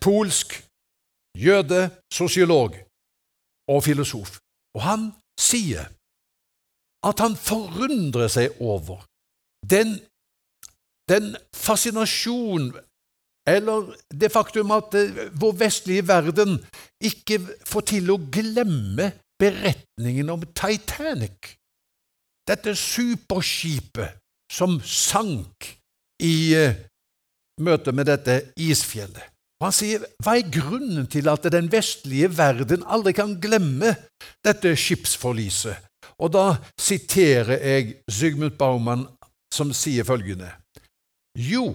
Polsk 0.00 0.56
jøde, 1.38 1.90
sosiolog 2.12 2.74
og 3.70 3.84
filosof. 3.84 4.38
Og 4.74 4.82
han 4.82 5.10
sier 5.40 5.86
at 7.06 7.22
han 7.24 7.36
forundrer 7.38 8.28
seg 8.28 8.60
over 8.60 9.04
den, 9.70 9.98
den 11.08 11.34
fascinasjon 11.56 12.72
eller 13.48 13.94
det 14.12 14.30
faktum 14.32 14.72
at 14.76 14.94
eh, 14.98 15.26
vår 15.40 15.56
vestlige 15.64 16.04
verden 16.08 16.58
ikke 17.02 17.40
får 17.66 17.86
til 17.94 18.12
å 18.12 18.20
glemme 18.32 19.10
beretningen 19.40 20.30
om 20.32 20.44
Titanic. 20.52 21.56
Dette 22.48 22.74
superskipet 22.76 24.18
som 24.52 24.80
sank 24.84 25.70
i 26.20 26.52
uh, 26.58 26.74
møte 27.62 27.94
med 27.94 28.10
dette 28.10 28.34
isfjellet. 28.60 29.22
Og 29.60 29.68
Han 29.68 29.76
sier 29.76 30.04
hva 30.24 30.34
er 30.36 30.50
grunnen 30.52 31.06
til 31.12 31.28
at 31.30 31.46
den 31.52 31.68
vestlige 31.72 32.30
verden 32.32 32.84
aldri 32.88 33.14
kan 33.16 33.36
glemme 33.40 33.94
dette 34.44 34.74
skipsforliset? 34.76 35.78
Og 36.20 36.32
da 36.34 36.46
siterer 36.78 37.56
jeg 37.64 37.94
Zygmunt 38.12 38.58
Baumann, 38.58 39.06
som 39.52 39.72
sier 39.74 40.06
følgende 40.06 40.50
Jo, 41.38 41.72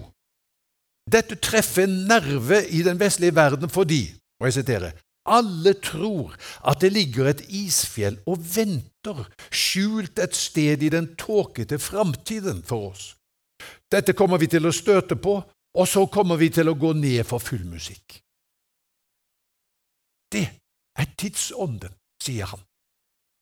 dette 1.10 1.38
treffer 1.42 1.86
en 1.86 2.06
nerve 2.08 2.62
i 2.70 2.82
den 2.86 2.98
vestlige 3.00 3.34
verden 3.36 3.70
fordi, 3.72 4.06
og 4.40 4.48
jeg 4.48 4.58
siterer, 4.60 4.94
alle 5.26 5.72
tror 5.82 6.36
at 6.70 6.80
det 6.80 6.92
ligger 6.94 7.30
et 7.30 7.42
isfjell 7.50 8.18
og 8.30 8.42
venter, 8.54 9.24
skjult 9.50 10.20
et 10.22 10.36
sted 10.38 10.82
i 10.82 10.90
den 10.92 11.12
tåkete 11.18 11.78
framtiden 11.82 12.62
for 12.66 12.92
oss. 12.92 13.08
Dette 13.90 14.14
kommer 14.18 14.38
vi 14.38 14.50
til 14.50 14.66
å 14.66 14.74
støte 14.74 15.18
på, 15.18 15.38
og 15.76 15.88
så 15.88 16.06
kommer 16.10 16.38
vi 16.40 16.50
til 16.54 16.70
å 16.70 16.78
gå 16.78 16.92
ned 16.98 17.22
for 17.26 17.42
full 17.42 17.64
musikk. 17.68 18.20
Det 20.32 20.46
er 20.98 21.12
tidsånden, 21.18 21.94
sier 22.22 22.50
han. 22.50 22.65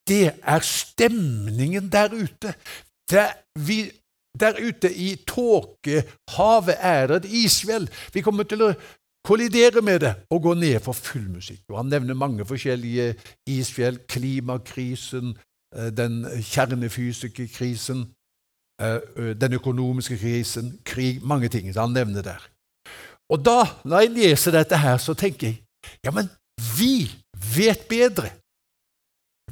Det 0.08 0.34
er 0.42 0.60
stemningen 0.60 1.92
der 1.92 2.12
ute. 2.12 2.54
Der, 3.10 3.32
vi, 3.58 3.90
der 4.40 4.58
ute 4.68 4.94
i 4.94 5.14
tåkehavet 5.16 6.76
er 6.78 7.06
det 7.06 7.16
et 7.16 7.30
isfjell. 7.44 7.88
Vi 8.12 8.20
kommer 8.20 8.44
til 8.48 8.62
å 8.66 8.72
kollidere 9.24 9.80
med 9.80 10.00
det 10.04 10.14
og 10.30 10.42
gå 10.42 10.54
ned 10.54 10.80
for 10.84 10.92
full 10.92 11.28
musikk. 11.32 11.62
Og 11.68 11.76
Han 11.80 11.92
nevner 11.92 12.14
mange 12.14 12.44
forskjellige 12.44 13.14
isfjell. 13.46 13.98
Klimakrisen, 14.08 15.36
eh, 15.76 15.90
den 15.90 16.24
kjernefysikerkrisen, 16.42 18.04
krisen, 18.04 18.14
den 19.40 19.52
økonomiske 19.52 20.18
krisen, 20.18 20.78
krig 20.84 21.22
Mange 21.22 21.48
ting 21.48 21.72
han 21.74 21.92
nevner 21.92 22.22
der. 22.22 22.42
Og 23.30 23.44
da, 23.44 23.64
når 23.84 24.00
jeg 24.00 24.10
leser 24.10 24.52
dette 24.52 24.76
her, 24.76 24.98
så 24.98 25.14
tenker 25.14 25.46
jeg 25.46 25.60
ja, 26.04 26.10
men 26.10 26.28
vi 26.78 27.10
vet 27.56 27.88
bedre. 27.88 28.30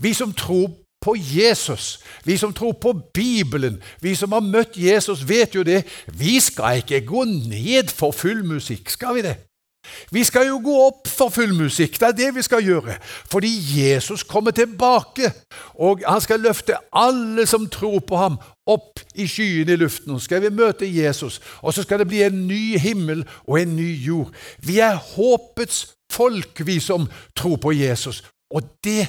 Vi 0.00 0.14
som 0.14 0.32
tror 0.32 0.70
på 1.02 1.16
Jesus, 1.16 2.00
vi 2.24 2.36
som 2.36 2.52
tror 2.52 2.72
på 2.72 2.92
Bibelen, 3.14 3.82
vi 4.00 4.14
som 4.14 4.32
har 4.32 4.40
møtt 4.40 4.76
Jesus, 4.78 5.28
vet 5.28 5.54
jo 5.54 5.62
det. 5.62 5.82
Vi 6.06 6.40
skal 6.40 6.82
ikke 6.82 7.06
gå 7.06 7.24
ned 7.24 7.90
for 7.90 8.14
full 8.14 8.44
musikk, 8.44 8.90
skal 8.90 9.14
vi 9.14 9.22
det? 9.26 9.36
Vi 10.10 10.22
skal 10.24 10.46
jo 10.46 10.60
gå 10.62 10.74
opp 10.86 11.08
for 11.10 11.32
full 11.34 11.54
musikk, 11.58 11.96
det 12.00 12.08
er 12.08 12.18
det 12.18 12.28
vi 12.36 12.42
skal 12.46 12.62
gjøre. 12.62 12.94
Fordi 13.30 13.50
Jesus 13.74 14.22
kommer 14.22 14.50
tilbake, 14.54 15.32
og 15.74 16.04
han 16.06 16.20
skal 16.20 16.40
løfte 16.40 16.78
alle 16.92 17.46
som 17.46 17.66
tror 17.66 17.98
på 18.06 18.16
ham, 18.16 18.38
opp 18.66 19.00
i 19.14 19.26
skyene 19.26 19.74
i 19.74 19.80
luften. 19.80 20.14
Så 20.14 20.28
skal 20.28 20.44
vi 20.44 20.52
møte 20.54 20.86
Jesus, 20.86 21.40
og 21.62 21.74
så 21.74 21.82
skal 21.82 21.98
det 21.98 22.08
bli 22.08 22.22
en 22.22 22.46
ny 22.46 22.78
himmel 22.78 23.24
og 23.46 23.58
en 23.60 23.74
ny 23.76 23.90
jord. 24.06 24.30
Vi 24.62 24.78
er 24.78 24.94
håpets 25.16 25.88
folk, 26.12 26.62
vi 26.66 26.78
som 26.80 27.08
tror 27.36 27.56
på 27.56 27.72
Jesus. 27.74 28.22
Og 28.54 28.62
det 28.84 29.08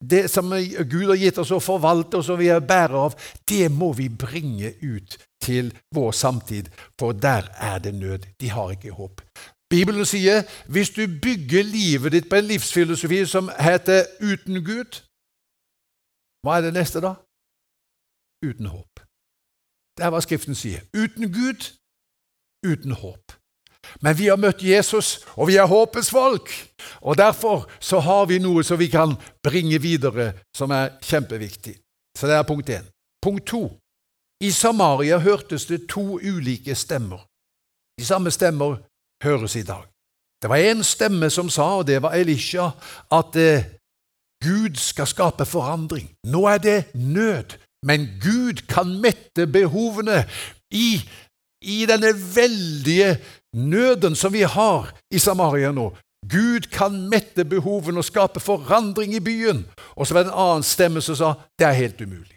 det 0.00 0.30
som 0.30 0.50
Gud 0.90 1.08
har 1.08 1.18
gitt 1.18 1.38
oss 1.38 1.50
å 1.50 1.60
forvalte, 1.62 2.20
og 2.20 2.24
som 2.24 2.38
vi 2.38 2.50
er 2.52 2.60
bærere 2.60 3.08
av, 3.08 3.16
det 3.48 3.66
må 3.72 3.92
vi 3.98 4.08
bringe 4.08 4.72
ut 4.82 5.18
til 5.42 5.72
vår 5.94 6.12
samtid, 6.12 6.68
for 7.00 7.12
der 7.12 7.48
er 7.58 7.78
det 7.82 7.94
nød. 7.94 8.26
De 8.40 8.50
har 8.50 8.70
ikke 8.74 8.94
håp. 8.94 9.22
Bibelen 9.70 10.06
sier 10.08 10.46
hvis 10.72 10.90
du 10.96 11.02
bygger 11.06 11.66
livet 11.66 12.14
ditt 12.14 12.28
på 12.30 12.38
en 12.38 12.48
livsfilosofi 12.48 13.24
som 13.26 13.50
heter 13.58 14.06
'uten 14.20 14.64
Gud', 14.64 15.02
hva 16.42 16.56
er 16.56 16.62
det 16.62 16.74
neste 16.74 17.00
da? 17.00 17.14
Uten 18.48 18.66
håp. 18.66 19.00
Det 19.96 20.04
er 20.04 20.10
hva 20.10 20.20
Skriften 20.22 20.54
sier. 20.54 20.80
Uten 20.94 21.32
Gud, 21.32 21.60
uten 22.62 22.92
håp. 23.02 23.37
Men 24.00 24.16
vi 24.18 24.28
har 24.28 24.38
møtt 24.38 24.62
Jesus, 24.62 25.18
og 25.34 25.48
vi 25.50 25.56
er 25.58 25.66
håpets 25.66 26.10
folk. 26.10 26.52
Og 27.00 27.16
Derfor 27.18 27.66
så 27.80 28.00
har 28.00 28.26
vi 28.30 28.38
noe 28.38 28.62
som 28.64 28.78
vi 28.78 28.86
kan 28.92 29.16
bringe 29.42 29.80
videre, 29.82 30.32
som 30.56 30.70
er 30.70 30.94
kjempeviktig. 31.02 31.74
Så 32.18 32.26
det 32.26 32.34
er 32.34 32.46
punkt 32.46 32.70
én. 32.70 32.86
Punkt 33.22 33.46
to. 33.46 33.62
I 34.42 34.50
Samaria 34.50 35.18
hørtes 35.18 35.66
det 35.66 35.88
to 35.90 36.18
ulike 36.18 36.74
stemmer. 36.74 37.24
De 37.98 38.04
samme 38.06 38.30
stemmer 38.30 38.78
høres 39.24 39.56
i 39.56 39.62
dag. 39.66 39.82
Det 40.42 40.50
var 40.50 40.62
én 40.62 40.82
stemme 40.86 41.30
som 41.30 41.50
sa, 41.50 41.80
og 41.80 41.86
det 41.86 42.02
var 42.02 42.14
Elisha, 42.14 42.70
at 43.10 43.36
eh, 43.36 43.64
Gud 44.44 44.76
skal 44.78 45.06
skape 45.06 45.44
forandring. 45.44 46.12
Nå 46.26 46.46
er 46.46 46.58
det 46.62 46.94
nød, 46.94 47.58
men 47.82 48.06
Gud 48.22 48.62
kan 48.70 49.00
mette 49.02 49.46
behovene 49.46 50.22
i, 50.70 51.02
i 51.62 51.86
denne 51.90 52.12
veldige 52.14 53.16
nøden 53.56 54.16
som 54.16 54.32
vi 54.32 54.42
har 54.42 54.92
i 55.10 55.18
Samaria 55.18 55.72
nå. 55.72 55.90
Gud 56.28 56.66
kan 56.74 56.96
mette 57.08 57.44
behovene 57.44 58.02
og 58.02 58.08
skape 58.08 58.40
forandring 58.40 59.14
i 59.14 59.22
byen. 59.22 59.64
Og 59.96 60.06
så 60.06 60.14
var 60.14 60.26
det 60.26 60.32
en 60.32 60.40
annen 60.40 60.66
stemme 60.66 61.02
som 61.04 61.16
sa 61.16 61.34
det 61.58 61.68
er 61.68 61.78
helt 61.78 62.00
umulig. 62.00 62.36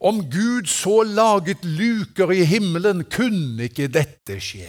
Om 0.00 0.22
Gud 0.30 0.66
så 0.70 1.02
laget 1.02 1.64
luker 1.64 2.30
i 2.30 2.44
himmelen, 2.44 3.04
kunne 3.04 3.66
ikke 3.66 3.88
dette 3.90 4.38
skje. 4.40 4.68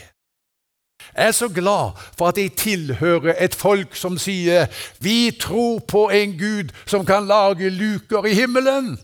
Jeg 1.15 1.27
er 1.27 1.31
så 1.31 1.47
glad 1.47 1.97
for 2.17 2.29
at 2.29 2.37
jeg 2.37 2.55
tilhører 2.57 3.35
et 3.39 3.55
folk 3.55 3.95
som 3.95 4.17
sier 4.17 4.67
vi 5.01 5.31
tror 5.31 5.79
på 5.79 6.09
en 6.13 6.35
Gud 6.37 6.73
som 6.85 7.05
kan 7.05 7.27
lage 7.29 7.69
luker 7.69 8.25
i 8.25 8.33
himmelen. 8.33 8.97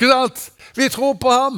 Ikke 0.00 0.14
sant? 0.14 0.52
Vi 0.76 0.88
tror 0.88 1.18
på 1.20 1.28
ham. 1.28 1.56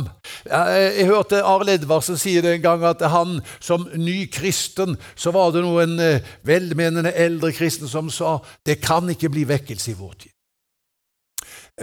Jeg 0.51 1.07
hørte 1.07 1.45
Arild 1.47 1.77
Edvardsen 1.77 2.17
si 2.19 2.33
det 2.43 2.57
en 2.57 2.65
gang, 2.65 2.83
at 2.83 3.05
han 3.13 3.37
som 3.63 3.85
ny 3.95 4.25
kristen 4.35 4.97
så 5.15 5.31
var 5.31 5.53
det 5.55 5.63
noen 5.63 5.95
eh, 6.03 6.27
velmenende 6.43 7.13
eldre 7.15 7.53
kristen 7.55 7.87
som 7.87 8.11
sa 8.11 8.41
det 8.67 8.81
kan 8.83 9.07
ikke 9.15 9.31
bli 9.31 9.47
vekkelse 9.47 9.93
i 9.93 9.95
vår 10.01 10.19
tid. 10.25 10.35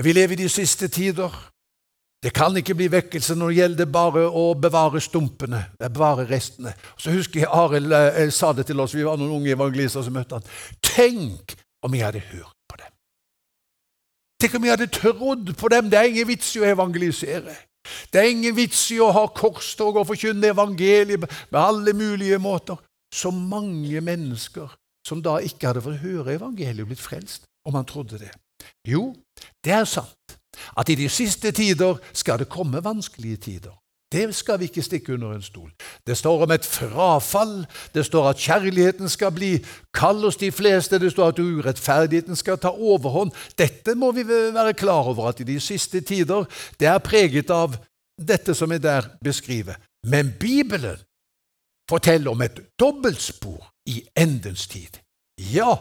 Vi 0.03 0.13
lever 0.13 0.35
i 0.35 0.41
de 0.43 0.51
siste 0.51 0.91
tider. 0.91 1.31
Det 2.19 2.35
kan 2.35 2.51
ikke 2.59 2.75
bli 2.75 2.91
vekkelse 2.91 3.39
når 3.39 3.53
det 3.53 3.59
gjelder 3.61 3.91
bare 3.95 4.27
å 4.27 4.49
bevare 4.59 4.99
stumpene, 4.99 5.63
bevare 5.79 6.27
restene. 6.27 6.75
Så 6.99 7.15
husker 7.15 7.45
jeg 7.45 7.53
Arild 7.55 7.95
eh, 7.95 8.25
sa 8.35 8.51
det 8.51 8.67
til 8.67 8.83
oss, 8.83 8.99
vi 8.99 9.07
var 9.07 9.15
noen 9.15 9.39
unge 9.39 9.55
evangelister 9.55 10.03
som 10.03 10.19
møtte 10.19 10.41
han. 10.41 10.55
Tenk 10.83 11.55
om 11.87 11.95
jeg 11.95 12.09
hadde 12.09 12.27
hørt! 12.33 12.58
Tenk 14.39 14.55
om 14.55 14.65
jeg 14.65 14.77
hadde 14.77 14.91
trodd 14.93 15.49
på 15.59 15.71
dem! 15.71 15.89
Det 15.91 15.99
er 15.99 16.07
ingen 16.07 16.27
vits 16.29 16.53
i 16.55 16.61
å 16.61 16.67
evangelisere. 16.69 17.55
Det 18.13 18.21
er 18.21 18.29
ingen 18.31 18.55
vits 18.55 18.85
i 18.93 18.99
å 19.03 19.09
ha 19.15 19.25
korstog 19.35 19.97
og 19.99 20.07
forkynne 20.07 20.53
evangeliet 20.53 21.25
med 21.25 21.59
alle 21.59 21.93
mulige 21.97 22.39
måter. 22.39 22.79
Så 23.11 23.31
mange 23.33 24.01
mennesker 24.05 24.69
som 25.07 25.23
da 25.25 25.39
ikke 25.43 25.71
hadde 25.71 25.83
fått 25.83 26.03
høre 26.03 26.35
evangeliet, 26.37 26.85
blitt 26.87 27.01
frelst, 27.01 27.47
om 27.65 27.75
han 27.75 27.87
trodde 27.89 28.19
det. 28.21 28.31
Jo, 28.87 29.13
det 29.63 29.73
er 29.73 29.87
sant 29.89 30.37
at 30.77 30.89
i 30.91 30.97
de 30.99 31.07
siste 31.11 31.51
tider 31.55 31.99
skal 32.13 32.39
det 32.41 32.49
komme 32.51 32.83
vanskelige 32.83 33.43
tider. 33.47 33.75
Det 34.11 34.35
skal 34.35 34.57
vi 34.59 34.65
ikke 34.69 34.81
stikke 34.81 35.13
under 35.13 35.35
en 35.35 35.43
stol. 35.45 35.69
Det 36.07 36.17
står 36.17 36.43
om 36.43 36.51
et 36.51 36.65
frafall, 36.65 37.67
det 37.93 38.05
står 38.05 38.29
at 38.29 38.41
kjærligheten 38.41 39.09
skal 39.09 39.31
bli 39.31 39.51
kald 39.93 40.23
hos 40.25 40.39
de 40.41 40.49
fleste, 40.51 40.99
det 40.99 41.11
står 41.11 41.33
at 41.33 41.39
urettferdigheten 41.39 42.35
skal 42.35 42.57
ta 42.57 42.71
overhånd. 42.73 43.31
Dette 43.57 43.93
må 43.95 44.11
vi 44.11 44.25
være 44.27 44.73
klar 44.73 45.11
over, 45.13 45.29
at 45.29 45.39
i 45.39 45.47
de 45.51 45.59
siste 45.61 46.01
tider 46.01 46.49
det 46.79 46.89
er 46.89 47.05
preget 47.05 47.53
av 47.53 47.77
dette 48.17 48.55
som 48.57 48.71
jeg 48.71 48.83
der 48.83 49.13
beskriver. 49.23 49.77
Men 50.07 50.33
Bibelen 50.39 50.97
forteller 51.89 52.31
om 52.31 52.41
et 52.41 52.59
dobbeltspor 52.79 53.69
i 53.85 54.01
endens 54.17 54.67
tid. 54.67 54.99
Ja, 55.53 55.75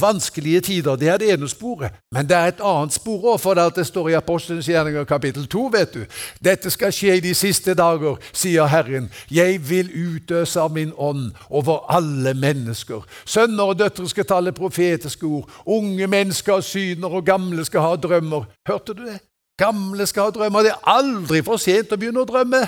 Vanskelige 0.00 0.60
tider, 0.60 0.96
det 0.96 1.08
er 1.08 1.16
det 1.16 1.32
ene 1.32 1.48
sporet. 1.48 1.92
Men 2.12 2.28
det 2.28 2.36
er 2.36 2.46
et 2.52 2.60
annet 2.60 2.92
spor 2.92 3.32
òg, 3.32 3.38
for 3.40 3.54
det 3.54 3.86
står 3.86 4.08
i 4.08 4.16
Apostelens 4.18 4.68
gjerninger 4.68 5.04
kapittel 5.04 5.46
2. 5.48 5.70
vet 5.72 5.94
du. 5.94 6.04
Dette 6.44 6.70
skal 6.70 6.92
skje 6.92 7.16
i 7.16 7.22
de 7.24 7.34
siste 7.34 7.74
dager, 7.74 8.16
sier 8.32 8.68
Herren. 8.68 9.10
Jeg 9.30 9.70
vil 9.70 9.88
utøse 9.88 10.60
av 10.60 10.72
min 10.72 10.92
ånd 10.96 11.32
over 11.48 11.86
alle 11.88 12.34
mennesker. 12.34 13.06
Sønner 13.24 13.72
og 13.72 13.78
døtre 13.78 14.08
skal 14.08 14.24
tale 14.24 14.52
profetiske 14.52 15.26
ord. 15.26 15.50
Unge 15.66 16.06
mennesker 16.06 16.52
har 16.52 16.60
syner, 16.60 17.08
og 17.08 17.24
gamle 17.24 17.64
skal 17.64 17.80
ha 17.80 17.96
drømmer. 17.96 18.44
Hørte 18.68 18.94
du 18.94 19.04
det? 19.06 19.20
Gamle 19.58 20.06
skal 20.06 20.28
ha 20.28 20.30
drømmer. 20.30 20.62
Det 20.62 20.70
er 20.76 20.92
aldri 20.92 21.42
for 21.42 21.56
sent 21.56 21.92
å 21.92 22.00
begynne 22.00 22.20
å 22.20 22.28
drømme. 22.28 22.66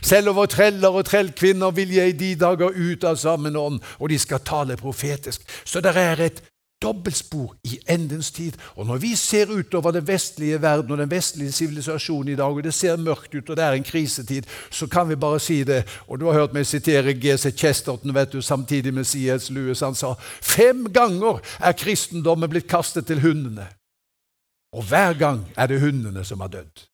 Selv 0.00 0.28
over 0.32 0.46
treller 0.46 0.88
og 0.88 1.04
trellkvinner 1.04 1.70
vil 1.76 1.94
jeg 1.96 2.18
de 2.20 2.34
dager 2.40 2.76
ut 2.76 3.04
av 3.04 3.16
sammen 3.20 3.56
ånd, 3.56 3.80
og 3.98 4.10
de 4.10 4.18
skal 4.18 4.44
tale 4.44 4.76
profetisk. 4.80 5.44
Så 5.64 5.80
det 5.84 5.96
er 5.96 6.22
et 6.26 6.42
dobbeltspor 6.82 7.54
i 7.64 7.78
endens 7.88 8.30
tid. 8.30 8.52
Og 8.76 8.86
når 8.86 8.96
vi 8.96 9.14
ser 9.16 9.50
utover 9.50 9.90
den 9.90 10.06
vestlige 10.06 10.62
verden 10.62 10.92
og 10.92 10.98
den 10.98 11.10
vestlige 11.10 11.52
sivilisasjonen 11.52 12.32
i 12.32 12.36
dag, 12.36 12.52
og 12.52 12.64
det 12.64 12.74
ser 12.74 12.96
mørkt 12.96 13.34
ut, 13.34 13.50
og 13.50 13.56
det 13.56 13.64
er 13.64 13.72
en 13.72 13.84
krisetid, 13.84 14.42
så 14.70 14.86
kan 14.86 15.08
vi 15.08 15.16
bare 15.16 15.40
si 15.40 15.62
det. 15.64 15.84
Og 16.08 16.20
du 16.20 16.26
har 16.26 16.40
hørt 16.40 16.54
meg 16.54 16.66
sitere 16.66 17.14
G.C. 17.14 17.52
Chesterton 17.56 18.14
vet 18.14 18.32
du, 18.32 18.40
samtidig 18.42 18.94
med 18.94 19.04
C.S. 19.04 19.50
Lewis. 19.50 19.80
Han 19.80 19.94
sa 19.94 20.14
fem 20.42 20.86
ganger 20.92 21.40
er 21.60 21.78
kristendommen 21.78 22.50
blitt 22.50 22.68
kastet 22.68 23.06
til 23.06 23.20
hundene. 23.24 23.68
Og 24.76 24.84
hver 24.84 25.16
gang 25.16 25.46
er 25.56 25.66
det 25.66 25.80
hundene 25.80 26.24
som 26.24 26.40
har 26.40 26.52
dødd. 26.52 26.84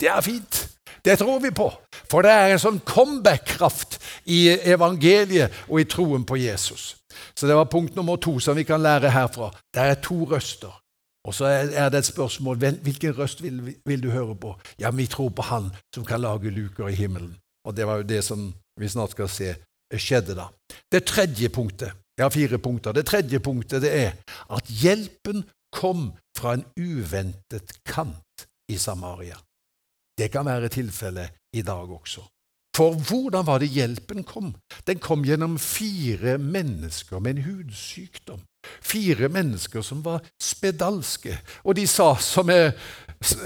Det 0.00 0.08
er 0.10 0.20
fint. 0.20 0.77
Det 1.08 1.16
tror 1.16 1.38
vi 1.40 1.48
på, 1.56 1.70
for 2.10 2.26
det 2.26 2.32
er 2.36 2.50
en 2.52 2.60
sånn 2.60 2.82
comeback-kraft 2.84 3.96
i 4.28 4.42
evangeliet 4.68 5.54
og 5.70 5.80
i 5.80 5.86
troen 5.88 6.26
på 6.28 6.36
Jesus. 6.36 6.98
Så 7.32 7.48
det 7.48 7.56
var 7.56 7.70
punkt 7.72 7.96
nummer 7.96 8.20
to 8.20 8.34
som 8.44 8.58
vi 8.58 8.66
kan 8.68 8.82
lære 8.84 9.14
herfra. 9.14 9.48
Det 9.72 9.86
er 9.88 10.02
to 10.04 10.26
røster. 10.28 10.74
Og 11.24 11.32
så 11.34 11.48
er 11.48 11.88
det 11.88 12.02
et 12.02 12.10
spørsmål 12.10 12.60
hvilken 12.84 13.16
røst 13.16 13.40
vil, 13.42 13.72
vil, 13.88 14.02
du 14.02 14.10
høre 14.10 14.36
på. 14.36 14.52
Ja, 14.80 14.90
vi 14.90 15.06
tror 15.06 15.32
på 15.32 15.48
Han 15.48 15.70
som 15.94 16.04
kan 16.04 16.20
lage 16.20 16.52
luker 16.52 16.88
i 16.88 16.94
himmelen. 16.94 17.36
Og 17.64 17.76
det 17.76 17.86
var 17.86 18.02
jo 18.02 18.08
det 18.12 18.20
som 18.24 18.52
vi 18.80 18.88
snart 18.88 19.16
skal 19.16 19.32
se 19.32 19.54
skjedde 19.96 20.36
da. 20.36 20.50
Det 20.92 21.06
tredje 21.08 21.48
punktet 21.48 21.92
Jeg 22.18 22.24
har 22.24 22.30
fire 22.30 22.58
punkter. 22.58 22.92
Det 22.92 23.06
tredje 23.06 23.40
punktet 23.40 23.82
det 23.82 23.92
er 23.96 24.12
at 24.50 24.68
hjelpen 24.68 25.44
kom 25.72 26.12
fra 26.36 26.58
en 26.58 26.64
uventet 26.76 27.72
kant 27.86 28.48
i 28.68 28.76
Samaria. 28.76 29.38
Det 30.18 30.30
kan 30.32 30.46
være 30.46 30.68
tilfellet 30.68 31.30
i 31.54 31.62
dag 31.62 31.90
også. 31.90 32.24
For 32.78 32.94
hvordan 32.94 33.46
var 33.46 33.58
det 33.58 33.72
hjelpen 33.74 34.22
kom? 34.22 34.52
Den 34.86 35.00
kom 35.02 35.24
gjennom 35.26 35.56
fire 35.58 36.36
mennesker 36.38 37.18
med 37.18 37.36
en 37.36 37.42
hudsykdom. 37.42 38.44
Fire 38.82 39.28
mennesker 39.28 39.82
som 39.82 40.04
var 40.04 40.22
spedalske. 40.42 41.34
Og 41.64 41.74
de 41.74 41.86
sa, 41.90 42.12
som 42.22 42.50
jeg 42.50 42.74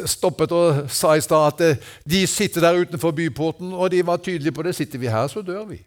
stoppet 0.09 0.53
og 0.53 0.91
sa 0.93 1.15
i 1.17 1.25
stad, 1.25 1.47
at 1.55 1.65
eh, 1.65 1.95
de 2.05 2.27
sitter 2.27 2.61
der 2.61 2.83
utenfor 2.83 3.15
byporten, 3.17 3.73
og 3.73 3.91
de 3.91 4.03
var 4.07 4.21
tydelige 4.21 4.53
på 4.53 4.67
det. 4.67 4.75
Sitter 4.77 5.01
vi 5.01 5.09
her, 5.09 5.27
så 5.33 5.41
dør 5.43 5.65
vi. 5.71 5.81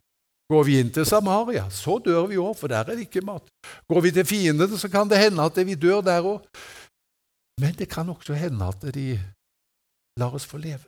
Går 0.49 0.63
vi 0.63 0.79
inn 0.79 0.89
til 0.93 1.05
Samaria, 1.05 1.67
så 1.73 1.99
dør 2.05 2.27
vi 2.29 2.37
òg, 2.37 2.53
for 2.57 2.69
der 2.69 2.83
er 2.83 2.97
det 2.97 3.07
ikke 3.07 3.25
mat. 3.25 3.45
Går 3.89 4.01
vi 4.05 4.11
til 4.13 4.25
fiendene, 4.25 4.77
så 4.77 4.89
kan 4.89 5.09
det 5.09 5.21
hende 5.21 5.45
at 5.45 5.57
vi 5.57 5.77
dør 5.77 6.01
der 6.05 6.25
òg. 6.25 6.41
Men 7.61 7.73
det 7.77 7.89
kan 7.89 8.09
også 8.09 8.33
hende 8.33 8.67
at 8.67 8.83
de 8.93 9.19
lar 10.19 10.35
oss 10.35 10.45
få 10.45 10.57
leve. 10.57 10.83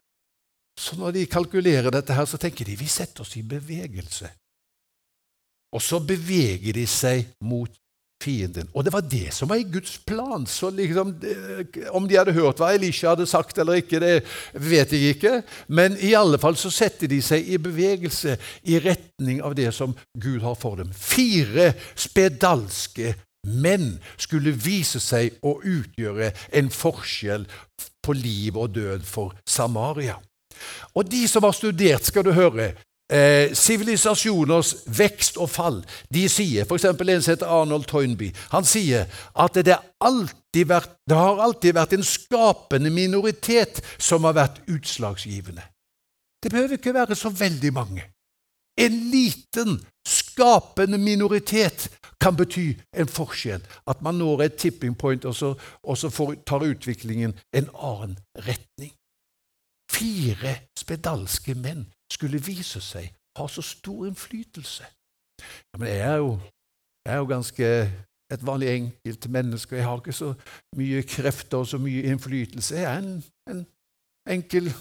Så 0.78 0.96
når 0.96 1.12
de 1.12 1.26
kalkulerer 1.26 1.92
dette, 1.92 2.14
her, 2.14 2.26
så 2.26 2.38
tenker 2.38 2.66
de 2.66 2.78
vi 2.78 2.88
setter 2.88 3.26
oss 3.26 3.34
i 3.38 3.44
bevegelse. 3.44 4.30
Og 5.76 5.82
så 5.84 6.00
beveger 6.00 6.78
de 6.78 6.86
seg 6.88 7.26
mot 7.44 7.72
fienden. 8.24 8.70
Og 8.74 8.86
det 8.86 8.94
var 8.94 9.06
det 9.06 9.34
som 9.34 9.50
var 9.50 9.60
i 9.62 9.68
Guds 9.68 9.98
plan. 9.98 10.46
Så 10.48 10.70
liksom, 10.70 11.16
Om 11.92 12.08
de 12.08 12.18
hadde 12.18 12.34
hørt 12.34 12.62
hva 12.62 12.72
Elisha 12.74 13.12
hadde 13.12 13.28
sagt 13.30 13.58
eller 13.58 13.82
ikke, 13.82 14.00
det 14.02 14.24
vet 14.54 14.94
jeg 14.94 15.18
ikke. 15.18 15.42
Men 15.68 15.98
i 16.02 16.14
alle 16.18 16.40
fall 16.42 16.58
så 16.58 16.72
setter 16.74 17.10
de 17.12 17.22
seg 17.22 17.46
i 17.46 17.60
bevegelse 17.62 18.38
i 18.64 18.80
retning 18.82 19.42
av 19.46 19.56
det 19.58 19.70
som 19.76 19.96
Gud 20.18 20.42
har 20.46 20.58
for 20.58 20.82
dem. 20.82 20.94
Fire 20.94 21.74
spedalske 21.96 23.14
menn 23.46 23.98
skulle 24.18 24.56
vise 24.56 25.00
seg 25.04 25.38
å 25.46 25.58
utgjøre 25.62 26.32
en 26.58 26.72
forskjell 26.74 27.46
på 28.04 28.16
liv 28.16 28.58
og 28.58 28.76
død 28.76 29.06
for 29.08 29.36
Samaria. 29.48 30.18
Og 30.96 31.06
de 31.12 31.28
som 31.30 31.46
har 31.46 31.56
studert, 31.56 32.06
skal 32.06 32.26
du 32.26 32.32
høre, 32.34 32.72
eh, 33.12 33.54
sivilisasjoners 33.54 34.74
eh, 34.74 34.92
vekst 35.00 35.38
og 35.38 35.50
fall, 35.50 35.80
de 36.14 36.26
sier, 36.32 36.66
f.eks. 36.66 36.86
en 36.86 37.22
som 37.22 37.34
heter 37.34 37.54
Arnold 37.60 37.88
Toynbee, 37.88 38.34
han 38.52 38.66
sier 38.66 39.08
at 39.36 39.60
det, 39.60 39.78
vært, 40.68 40.98
det 41.08 41.18
har 41.18 41.44
alltid 41.44 41.78
vært 41.78 41.98
en 41.98 42.06
skapende 42.06 42.92
minoritet 42.94 43.84
som 43.98 44.28
har 44.28 44.38
vært 44.38 44.62
utslagsgivende. 44.68 45.64
Det 46.44 46.52
behøver 46.54 46.78
ikke 46.78 46.94
være 46.94 47.16
så 47.18 47.30
veldig 47.34 47.74
mange. 47.74 48.04
En 48.78 48.98
liten, 49.12 49.80
skapende 50.08 51.00
minoritet 51.02 51.90
kan 52.22 52.36
bety 52.36 52.74
en 52.98 53.08
forskjell. 53.08 53.64
At 53.88 54.02
man 54.02 54.16
når 54.16 54.42
et 54.42 54.56
tipping 54.56 54.98
point, 54.98 55.26
og 55.26 55.36
så, 55.36 55.54
og 55.84 55.98
så 55.98 56.10
får, 56.10 56.36
tar 56.48 56.66
utviklingen 56.66 57.36
en 57.54 57.70
annen 57.74 58.18
retning. 58.48 58.94
Fire 59.92 60.56
spedalske 60.78 61.56
menn 61.56 61.86
skulle 62.12 62.42
vise 62.44 62.82
seg 62.84 63.14
ha 63.38 63.48
så 63.48 63.62
stor 63.62 64.06
innflytelse. 64.08 64.84
Ja, 65.74 65.78
men 65.78 65.88
jeg 65.88 66.14
er 66.14 66.16
jo, 66.16 66.40
jeg 67.06 67.14
er 67.14 67.18
jo 67.18 67.26
ganske 67.26 67.66
et 68.34 68.46
vanlig 68.46 68.70
enkelt 68.76 69.30
menneske. 69.30 69.76
Jeg 69.76 69.86
har 69.86 69.98
ikke 69.98 70.12
så 70.12 70.34
mye 70.76 71.04
krefter 71.04 71.58
og 71.58 71.68
så 71.68 71.78
mye 71.78 72.04
innflytelse. 72.04 72.76
Jeg 72.76 72.94
er 72.94 72.98
en, 72.98 73.24
en 73.52 73.66
enkel 74.30 74.72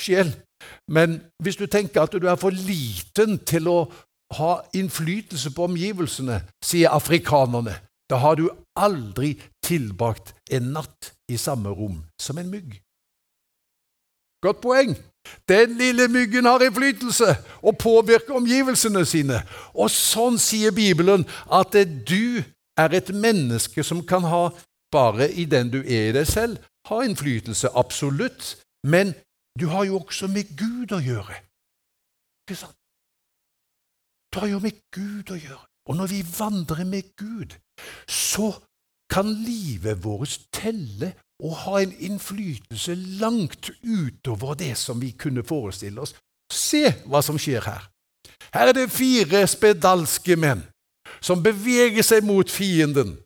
sjel. 0.00 0.32
Men 0.90 1.20
hvis 1.42 1.56
du 1.56 1.66
tenker 1.66 2.02
at 2.02 2.12
du 2.12 2.26
er 2.26 2.40
for 2.40 2.50
liten 2.50 3.38
til 3.46 3.68
å 3.70 3.78
ha 4.36 4.60
innflytelse 4.76 5.50
på 5.56 5.68
omgivelsene, 5.68 6.42
sier 6.64 6.92
afrikanerne, 6.92 7.78
da 8.10 8.20
har 8.20 8.36
du 8.36 8.48
aldri 8.76 9.34
tilbrakt 9.64 10.34
en 10.50 10.72
natt 10.76 11.12
i 11.28 11.36
samme 11.40 11.72
rom 11.72 12.02
som 12.20 12.38
en 12.40 12.50
mygg. 12.50 12.78
Godt 14.44 14.60
poeng. 14.62 14.94
Den 15.48 15.74
lille 15.76 16.06
myggen 16.08 16.46
har 16.48 16.62
innflytelse 16.64 17.34
og 17.62 17.78
påvirker 17.78 18.36
omgivelsene 18.38 19.04
sine. 19.04 19.42
Og 19.74 19.90
sånn 19.92 20.38
sier 20.40 20.72
Bibelen 20.72 21.26
at 21.52 21.74
du 22.08 22.40
er 22.78 22.94
et 22.94 23.10
menneske 23.12 23.84
som 23.84 24.04
kan 24.06 24.24
ha, 24.24 24.48
bare 24.92 25.28
i 25.28 25.44
den 25.44 25.68
du 25.72 25.82
er 25.82 26.08
i 26.08 26.14
deg 26.16 26.28
selv, 26.30 26.62
ha 26.88 27.02
innflytelse. 27.04 27.74
Absolutt. 27.76 28.54
Men 28.86 29.12
du 29.58 29.66
har 29.74 29.84
jo 29.84 29.98
også 29.98 30.30
med 30.32 30.54
Gud 30.56 30.94
å 30.94 31.02
gjøre. 31.02 31.42
Ikke 32.46 32.56
sant? 32.62 32.77
Du 34.34 34.40
har 34.40 34.48
jo 34.48 34.60
med 34.62 34.80
Gud 34.94 35.30
å 35.32 35.38
gjøre. 35.38 35.64
Og 35.88 35.96
når 35.96 36.10
vi 36.12 36.22
vandrer 36.38 36.84
med 36.84 37.14
Gud, 37.16 37.54
så 38.08 38.52
kan 39.08 39.30
livet 39.44 40.02
vårt 40.04 40.36
telle 40.52 41.14
og 41.40 41.54
ha 41.64 41.78
en 41.80 41.92
innflytelse 41.92 42.94
langt 43.22 43.70
utover 43.82 44.58
det 44.58 44.74
som 44.76 45.00
vi 45.00 45.14
kunne 45.16 45.44
forestille 45.46 46.02
oss. 46.02 46.14
Se 46.52 46.84
hva 47.06 47.22
som 47.24 47.38
skjer 47.40 47.64
her. 47.64 47.86
Her 48.52 48.70
er 48.70 48.76
det 48.76 48.90
fire 48.92 49.44
spedalske 49.48 50.36
menn 50.40 50.62
som 51.24 51.42
beveger 51.42 52.04
seg 52.04 52.26
mot 52.26 52.50
fienden. 52.50 53.16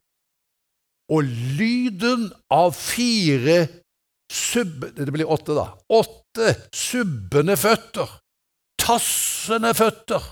Og 1.13 1.27
lyden 1.59 2.29
av 2.53 2.77
fire 2.79 3.67
sub... 4.33 4.87
Det 4.97 5.11
blir 5.13 5.29
åtte, 5.29 5.57
da. 5.57 5.67
Åtte 5.93 6.55
subbende 6.73 7.57
føtter. 7.61 8.09
Tassende 8.81 9.75
føtter. 9.77 10.23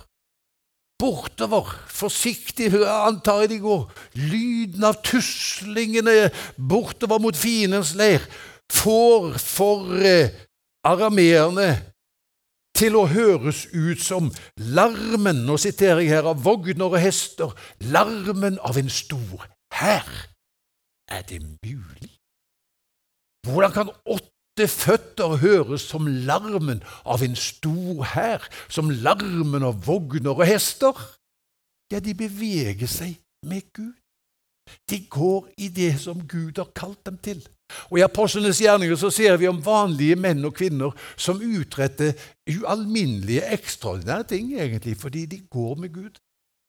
Bortover, 1.00 1.68
forsiktig, 1.88 2.68
antar 2.84 3.44
jeg 3.44 3.54
de 3.54 3.58
går. 3.64 3.84
Lyden 4.20 4.84
av 4.84 5.00
tuslingene 5.06 6.28
bortover 6.56 7.22
mot 7.22 7.36
fiendens 7.36 7.94
leir 7.96 8.26
får 8.70 9.38
for 9.40 9.96
eh, 10.04 10.34
arameerne 10.86 11.70
til 12.76 12.96
å 12.96 13.06
høres 13.10 13.66
ut 13.72 14.00
som 14.00 14.30
larmen 14.76 15.42
Nå 15.46 15.58
siterer 15.60 16.04
jeg 16.04 16.14
her 16.14 16.30
av 16.30 16.44
vogner 16.44 16.86
og 16.88 17.00
hester. 17.02 17.52
Larmen 17.92 18.60
av 18.64 18.78
en 18.80 18.92
stor 18.92 19.48
hær. 19.80 20.08
Er 21.10 21.24
det 21.28 21.42
mulig? 21.42 22.12
Hvordan 23.48 23.72
kan 23.72 23.90
åtte 24.60 24.68
føtter 24.68 25.36
høres 25.40 25.86
som 25.88 26.06
larmen 26.06 26.82
av 27.08 27.22
en 27.24 27.36
stor 27.36 28.04
hær, 28.12 28.44
som 28.68 28.90
larmen 28.90 29.64
av 29.64 29.80
vogner 29.86 30.36
og 30.36 30.44
hester? 30.44 30.92
Ja, 31.90 32.00
de 32.00 32.12
beveger 32.14 32.86
seg 32.86 33.16
med 33.46 33.64
Gud. 33.72 33.96
De 34.86 35.00
går 35.08 35.48
i 35.58 35.68
det 35.68 35.96
som 35.98 36.20
Gud 36.28 36.58
har 36.60 36.68
kalt 36.76 37.00
dem 37.06 37.16
til. 37.18 37.40
Og 37.88 37.98
I 37.98 38.04
apostlenes 38.04 38.60
gjerninger 38.60 38.98
så 38.98 39.10
ser 39.10 39.38
vi 39.38 39.48
om 39.48 39.62
vanlige 39.64 40.18
menn 40.18 40.44
og 40.44 40.54
kvinner 40.58 40.92
som 41.16 41.40
utretter 41.40 42.12
ualminnelige, 42.50 43.46
ekstraordinære 43.54 44.28
ting, 44.28 44.52
egentlig, 44.58 44.96
fordi 44.98 45.24
de 45.26 45.40
går 45.50 45.74
med 45.80 45.94
Gud. 45.94 46.20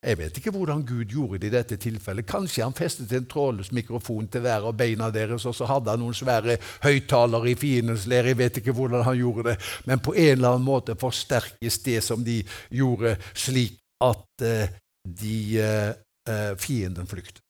Jeg 0.02 0.18
vet 0.18 0.38
ikke 0.38 0.50
hvordan 0.56 0.80
Gud 0.82 1.12
gjorde 1.14 1.38
det 1.38 1.52
i 1.52 1.54
dette 1.54 1.76
tilfellet. 1.78 2.26
Kanskje 2.26 2.64
han 2.66 2.74
festet 2.74 3.12
en 3.14 3.28
trådløs 3.30 3.70
mikrofon 3.72 4.26
til 4.34 4.42
hver 4.42 4.66
av 4.66 4.74
beina 4.74 5.12
deres, 5.14 5.44
og 5.46 5.54
så 5.54 5.68
hadde 5.70 5.94
han 5.94 6.02
noen 6.02 6.16
svære 6.18 6.56
høyttalere 6.82 7.52
i 7.52 7.58
fiendens 7.60 8.08
leir. 8.10 8.32
Jeg 8.32 8.40
vet 8.40 8.56
ikke 8.58 8.74
hvordan 8.74 9.06
han 9.06 9.20
gjorde 9.20 9.52
det, 9.52 9.60
men 9.86 10.02
på 10.02 10.16
en 10.16 10.32
eller 10.40 10.56
annen 10.56 10.66
måte 10.66 10.96
forsterkes 10.98 11.78
det 11.86 12.00
som 12.02 12.24
de 12.26 12.40
gjorde, 12.74 13.14
slik 13.38 13.78
at 14.02 14.26
uh, 14.42 14.74
de, 15.06 15.38
uh, 15.62 16.58
fienden 16.58 17.06
flykter. 17.06 17.44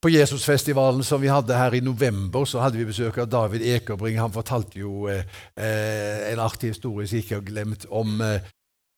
På 0.00 0.08
Jesusfestivalen 0.08 1.04
som 1.04 1.20
vi 1.20 1.28
hadde 1.28 1.58
her 1.60 1.76
i 1.76 1.82
november, 1.84 2.46
så 2.48 2.62
hadde 2.64 2.80
vi 2.80 2.88
besøk 2.88 3.18
av 3.20 3.28
David 3.28 3.66
Ekerbring. 3.68 4.16
Han 4.16 4.32
fortalte 4.32 4.80
jo 4.80 5.10
eh, 5.12 5.26
en 6.32 6.40
artig 6.40 6.70
historie 6.72 7.04
som 7.04 7.18
jeg 7.18 7.26
ikke 7.26 7.36
har 7.36 7.44
glemt, 7.44 7.84
om, 7.92 8.22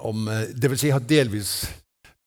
om 0.08 0.28
eh, 0.28 0.48
Det 0.54 0.70
vil 0.70 0.78
si, 0.78 0.88
jeg 0.90 0.96
har 0.96 1.06
delvis, 1.08 1.52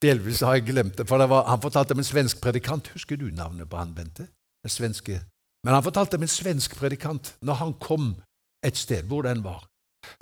delvis 0.02 0.42
har 0.46 0.58
jeg 0.58 0.68
glemt 0.70 0.96
det. 0.98 1.08
for 1.08 1.18
det 1.18 1.28
var, 1.30 1.46
Han 1.48 1.62
fortalte 1.62 1.96
om 1.96 2.02
en 2.02 2.08
svensk 2.08 2.40
predikant. 2.40 2.88
Husker 2.94 3.16
du 3.16 3.30
navnet 3.30 3.68
på 3.70 3.76
han, 3.76 3.94
Bente? 3.94 4.28
Den 4.64 4.70
svenske. 4.70 5.20
Men 5.64 5.74
han 5.74 5.82
fortalte 5.82 6.16
om 6.16 6.22
en 6.22 6.28
svensk 6.28 6.76
predikant. 6.76 7.34
Når 7.40 7.54
han 7.54 7.74
kom 7.74 8.14
et 8.64 8.76
sted, 8.76 9.04
hvor 9.06 9.22
den 9.22 9.44
var, 9.44 9.66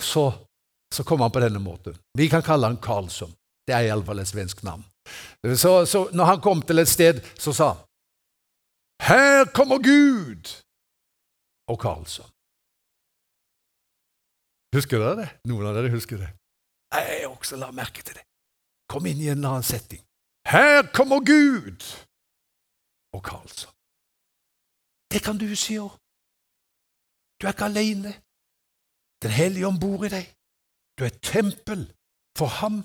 så, 0.01 0.31
så 0.93 1.03
kom 1.03 1.21
han 1.21 1.31
på 1.31 1.41
denne 1.43 1.59
måten. 1.59 1.97
Vi 2.17 2.27
kan 2.29 2.43
kalle 2.45 2.67
han 2.67 2.81
Karlsson. 2.81 3.33
Det 3.67 3.73
er 3.73 3.87
iallfall 3.87 4.19
et 4.21 4.29
svensk 4.29 4.63
navn. 4.63 4.83
Så, 5.55 5.85
så 5.85 6.07
når 6.13 6.25
han 6.25 6.41
kom 6.41 6.61
til 6.61 6.79
et 6.81 6.89
sted, 6.89 7.21
så 7.37 7.53
sa 7.53 7.73
han 7.73 7.83
her 9.03 9.45
kommer 9.53 9.77
Gud! 9.83 10.49
Og 11.67 11.79
Karlsson. 11.81 12.29
Husker 14.75 15.01
dere 15.01 15.15
det? 15.19 15.27
Noen 15.49 15.67
av 15.69 15.77
dere 15.77 15.91
husker 15.93 16.19
det? 16.21 16.29
Jeg 16.93 17.27
også 17.27 17.57
la 17.59 17.71
merke 17.71 18.03
til 18.03 18.15
det. 18.15 18.25
Kom 18.89 19.05
inn 19.09 19.21
i 19.21 19.31
en 19.33 19.45
annen 19.45 19.65
setting. 19.65 20.03
Her 20.47 20.85
kommer 20.93 21.19
Gud! 21.25 21.81
Og 23.15 23.23
Karlsson. 23.23 23.71
Det 25.11 25.23
kan 25.23 25.37
du 25.37 25.47
si 25.55 25.77
òg. 25.79 25.93
Du 27.39 27.47
er 27.47 27.53
ikke 27.55 27.69
alene. 27.71 28.11
Den 29.23 29.31
hellige 29.31 29.67
om 29.67 29.79
bor 29.79 30.05
i 30.05 30.11
deg. 30.11 30.27
Du 30.99 31.05
er 31.07 31.15
tempel 31.23 31.87
for 32.37 32.51
ham, 32.59 32.83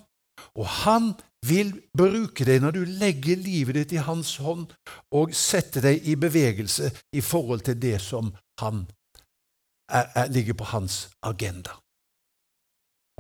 og 0.55 0.67
han 0.67 1.13
vil 1.47 1.73
bruke 1.97 2.45
deg 2.45 2.63
når 2.63 2.77
du 2.77 2.81
legger 3.01 3.41
livet 3.41 3.79
ditt 3.79 3.95
i 3.97 4.03
hans 4.05 4.37
hånd 4.45 4.71
og 5.17 5.35
setter 5.37 5.85
deg 5.89 6.09
i 6.09 6.17
bevegelse 6.21 6.91
i 7.17 7.23
forhold 7.25 7.65
til 7.69 7.79
det 7.81 7.99
som 8.05 8.33
han 8.61 8.85
er, 9.91 10.07
er, 10.15 10.27
ligger 10.29 10.59
på 10.59 10.69
hans 10.75 11.09
agenda. 11.23 11.79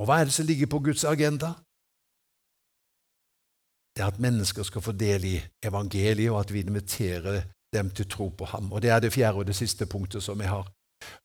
Og 0.00 0.08
hva 0.08 0.20
er 0.20 0.28
det 0.28 0.32
som 0.32 0.46
ligger 0.48 0.66
på 0.66 0.80
Guds 0.80 1.04
agenda? 1.04 1.52
Det 3.94 4.02
er 4.02 4.08
at 4.08 4.20
mennesker 4.22 4.64
skal 4.64 4.82
få 4.82 4.92
del 4.92 5.24
i 5.24 5.36
evangeliet, 5.64 6.30
og 6.30 6.40
at 6.40 6.52
vi 6.52 6.60
inviterer 6.64 7.42
dem 7.72 7.90
til 7.90 8.08
tro 8.08 8.28
på 8.28 8.44
ham. 8.44 8.72
Og 8.72 8.82
Det 8.82 8.90
er 8.90 9.00
det 9.00 9.12
fjerde 9.12 9.38
og 9.38 9.46
det 9.46 9.56
siste 9.56 9.86
punktet 9.86 10.22
som 10.22 10.40
jeg 10.40 10.48
har. 10.48 10.72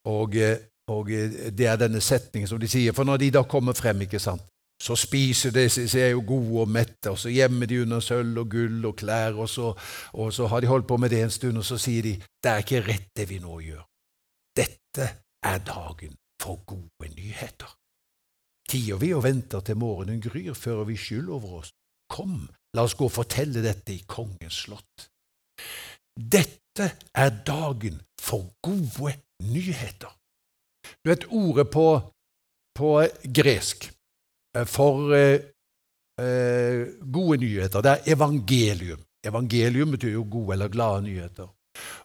Og, 0.06 0.36
eh, 0.36 0.58
og 0.88 1.12
eh, 1.12 1.52
Det 1.58 1.68
er 1.68 1.76
denne 1.76 2.02
setningen 2.02 2.48
som 2.48 2.60
de 2.60 2.68
sier. 2.68 2.92
For 2.92 3.04
når 3.04 3.18
de 3.18 3.32
da 3.32 3.44
kommer 3.44 3.74
frem, 3.74 4.02
ikke 4.02 4.20
sant, 4.20 4.42
så 4.84 4.96
spiser 4.96 5.52
de 5.52 5.70
seg 5.70 6.02
er 6.02 6.10
jo 6.10 6.24
gode 6.28 6.62
og 6.62 6.70
mette, 6.70 7.10
og 7.10 7.20
så 7.20 7.30
gjemmer 7.30 7.66
de 7.66 7.82
under 7.82 8.00
sølv 8.00 8.38
og 8.38 8.50
gull 8.52 8.86
og 8.86 8.96
klær, 8.96 9.34
og 9.34 9.50
så, 9.50 9.72
og 10.14 10.34
så 10.34 10.48
har 10.48 10.60
de 10.60 10.68
holdt 10.68 10.88
på 10.88 10.98
med 10.98 11.10
det 11.10 11.24
en 11.24 11.32
stund, 11.32 11.58
og 11.58 11.66
så 11.66 11.78
sier 11.78 12.04
de 12.04 12.18
det 12.44 12.52
er 12.52 12.58
ikke 12.58 12.84
rett 12.84 13.08
det 13.16 13.30
vi 13.30 13.40
nå 13.40 13.60
gjør. 13.60 13.88
Dette 14.58 15.08
er 15.44 15.58
dagen 15.58 16.18
for 16.42 16.60
gode 16.66 17.16
nyheter. 17.16 17.85
Tier 18.70 19.00
vi 19.02 19.12
og 19.14 19.24
venter 19.26 19.62
til 19.66 19.78
morgenen 19.78 20.22
gryr, 20.24 20.54
fører 20.58 20.88
vi 20.90 20.98
skyld 20.98 21.30
over 21.30 21.60
oss. 21.62 21.74
Kom, 22.12 22.46
la 22.76 22.86
oss 22.86 22.98
gå 22.98 23.08
og 23.08 23.14
fortelle 23.14 23.64
dette 23.66 23.94
i 23.94 24.04
kongens 24.10 24.66
slott. 24.66 25.10
Dette 26.16 26.92
er 27.14 27.34
dagen 27.46 28.00
for 28.22 28.50
gode 28.66 29.16
nyheter. 29.46 30.12
Du 31.02 31.12
vet 31.12 31.28
ordet 31.34 31.70
på, 31.74 31.88
på 32.78 32.90
gresk 33.34 33.90
Eh, 34.56 34.66
for 34.66 35.12
eh, 35.16 35.40
eh, 36.22 36.88
gode 37.12 37.38
nyheter. 37.44 37.82
Det 37.82 37.92
er 37.92 38.14
evangelium. 38.16 39.02
Evangelium 39.26 39.92
betyr 39.92 40.14
jo 40.16 40.28
gode 40.32 40.54
eller 40.54 40.72
glade 40.72 41.02
nyheter. 41.04 41.50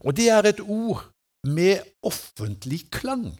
Og 0.01 0.16
det 0.16 0.29
er 0.31 0.49
et 0.49 0.61
ord 0.61 1.05
med 1.46 1.81
offentlig 2.03 2.90
klang. 2.90 3.31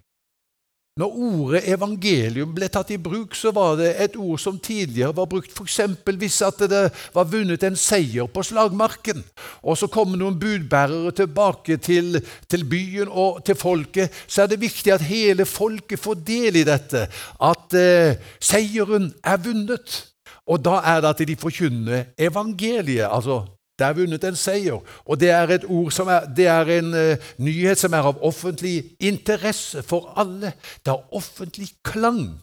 Når 1.00 1.14
ordet 1.16 1.60
evangelium 1.72 2.50
ble 2.52 2.68
tatt 2.68 2.90
i 2.92 2.98
bruk, 3.00 3.32
så 3.38 3.52
var 3.56 3.78
det 3.78 3.94
et 4.04 4.16
ord 4.20 4.40
som 4.42 4.58
tidligere 4.60 5.14
var 5.16 5.28
brukt 5.30 5.54
f.eks. 5.54 5.78
hvis 6.04 6.40
at 6.44 6.60
det 6.68 6.82
var 7.14 7.28
vunnet 7.30 7.64
en 7.64 7.78
seier 7.78 8.28
på 8.28 8.44
slagmarken, 8.44 9.22
og 9.64 9.78
så 9.80 9.88
kom 9.88 10.12
noen 10.18 10.36
budbærere 10.40 11.14
tilbake 11.16 11.78
til, 11.80 12.20
til, 12.48 12.66
byen 12.68 13.08
og 13.08 13.40
til 13.46 13.56
folket, 13.56 14.12
så 14.26 14.44
er 14.44 14.52
det 14.52 14.60
viktig 14.60 14.92
at 14.92 15.06
hele 15.08 15.48
folket 15.48 16.02
får 16.02 16.20
del 16.26 16.60
i 16.60 16.66
dette, 16.68 17.06
at 17.48 17.78
eh, 17.80 18.20
seieren 18.36 19.12
er 19.24 19.40
vunnet. 19.40 20.02
Og 20.50 20.60
da 20.64 20.80
er 20.84 21.00
det 21.00 21.14
at 21.14 21.24
de 21.28 21.36
forkynner 21.38 22.10
evangeliet, 22.18 23.06
altså 23.06 23.44
det 23.80 23.86
er 23.86 23.96
vunnet 23.96 24.24
en 24.28 24.36
seier, 24.36 24.76
og 25.04 25.20
det 25.20 25.30
er 25.32 25.56
er, 25.56 26.26
det 26.36 26.46
er 26.46 26.70
en 26.76 26.92
uh, 26.94 27.30
nyhet 27.40 27.80
som 27.80 27.96
er 27.96 28.06
av 28.12 28.20
offentlig 28.22 28.92
interesse 29.00 29.82
for 29.82 30.12
alle. 30.20 30.52
Det 30.84 30.92
har 30.92 31.16
offentlig 31.16 31.70
klang. 31.84 32.38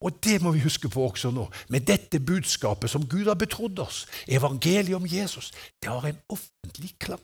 Og 0.00 0.18
det 0.24 0.42
må 0.42 0.52
vi 0.54 0.62
huske 0.62 0.88
på 0.88 1.08
også 1.08 1.30
nå. 1.34 1.48
Med 1.68 1.86
dette 1.86 2.20
budskapet 2.20 2.90
som 2.90 3.06
Gud 3.06 3.26
har 3.26 3.38
betrodd 3.38 3.78
oss, 3.82 4.06
evangeliet 4.28 4.96
om 4.96 5.06
Jesus, 5.06 5.52
det 5.82 5.90
har 5.90 6.06
en 6.06 6.20
offentlig 6.30 6.94
klang. 6.98 7.22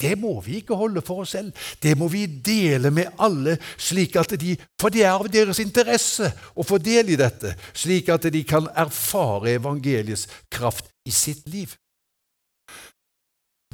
Det 0.00 0.14
må 0.18 0.40
vi 0.40 0.56
ikke 0.60 0.76
holde 0.76 1.02
for 1.04 1.24
oss 1.24 1.34
selv. 1.36 1.52
Det 1.82 1.92
må 1.98 2.08
vi 2.08 2.24
dele 2.26 2.90
med 2.90 3.12
alle, 3.20 3.58
slik 3.76 4.16
at 4.16 4.32
de, 4.40 4.56
for 4.80 4.88
det 4.88 5.04
er 5.04 5.12
av 5.12 5.28
deres 5.28 5.60
interesse 5.60 6.30
å 6.56 6.64
få 6.64 6.78
del 6.80 7.12
i 7.12 7.20
dette, 7.20 7.52
slik 7.76 8.08
at 8.08 8.30
de 8.32 8.44
kan 8.48 8.68
erfare 8.80 9.58
evangeliets 9.58 10.26
kraft 10.52 10.88
i 11.04 11.12
sitt 11.12 11.44
liv. 11.52 11.76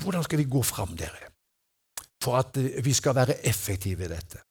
Hvordan 0.03 0.25
skal 0.27 0.39
vi 0.39 0.51
gå 0.51 0.63
fram, 0.63 0.97
dere, 0.97 1.31
for 2.23 2.39
at 2.41 2.57
eh, 2.61 2.85
vi 2.85 2.93
skal 2.93 3.17
være 3.17 3.41
effektive 3.47 4.05
i 4.05 4.13
dette? 4.13 4.43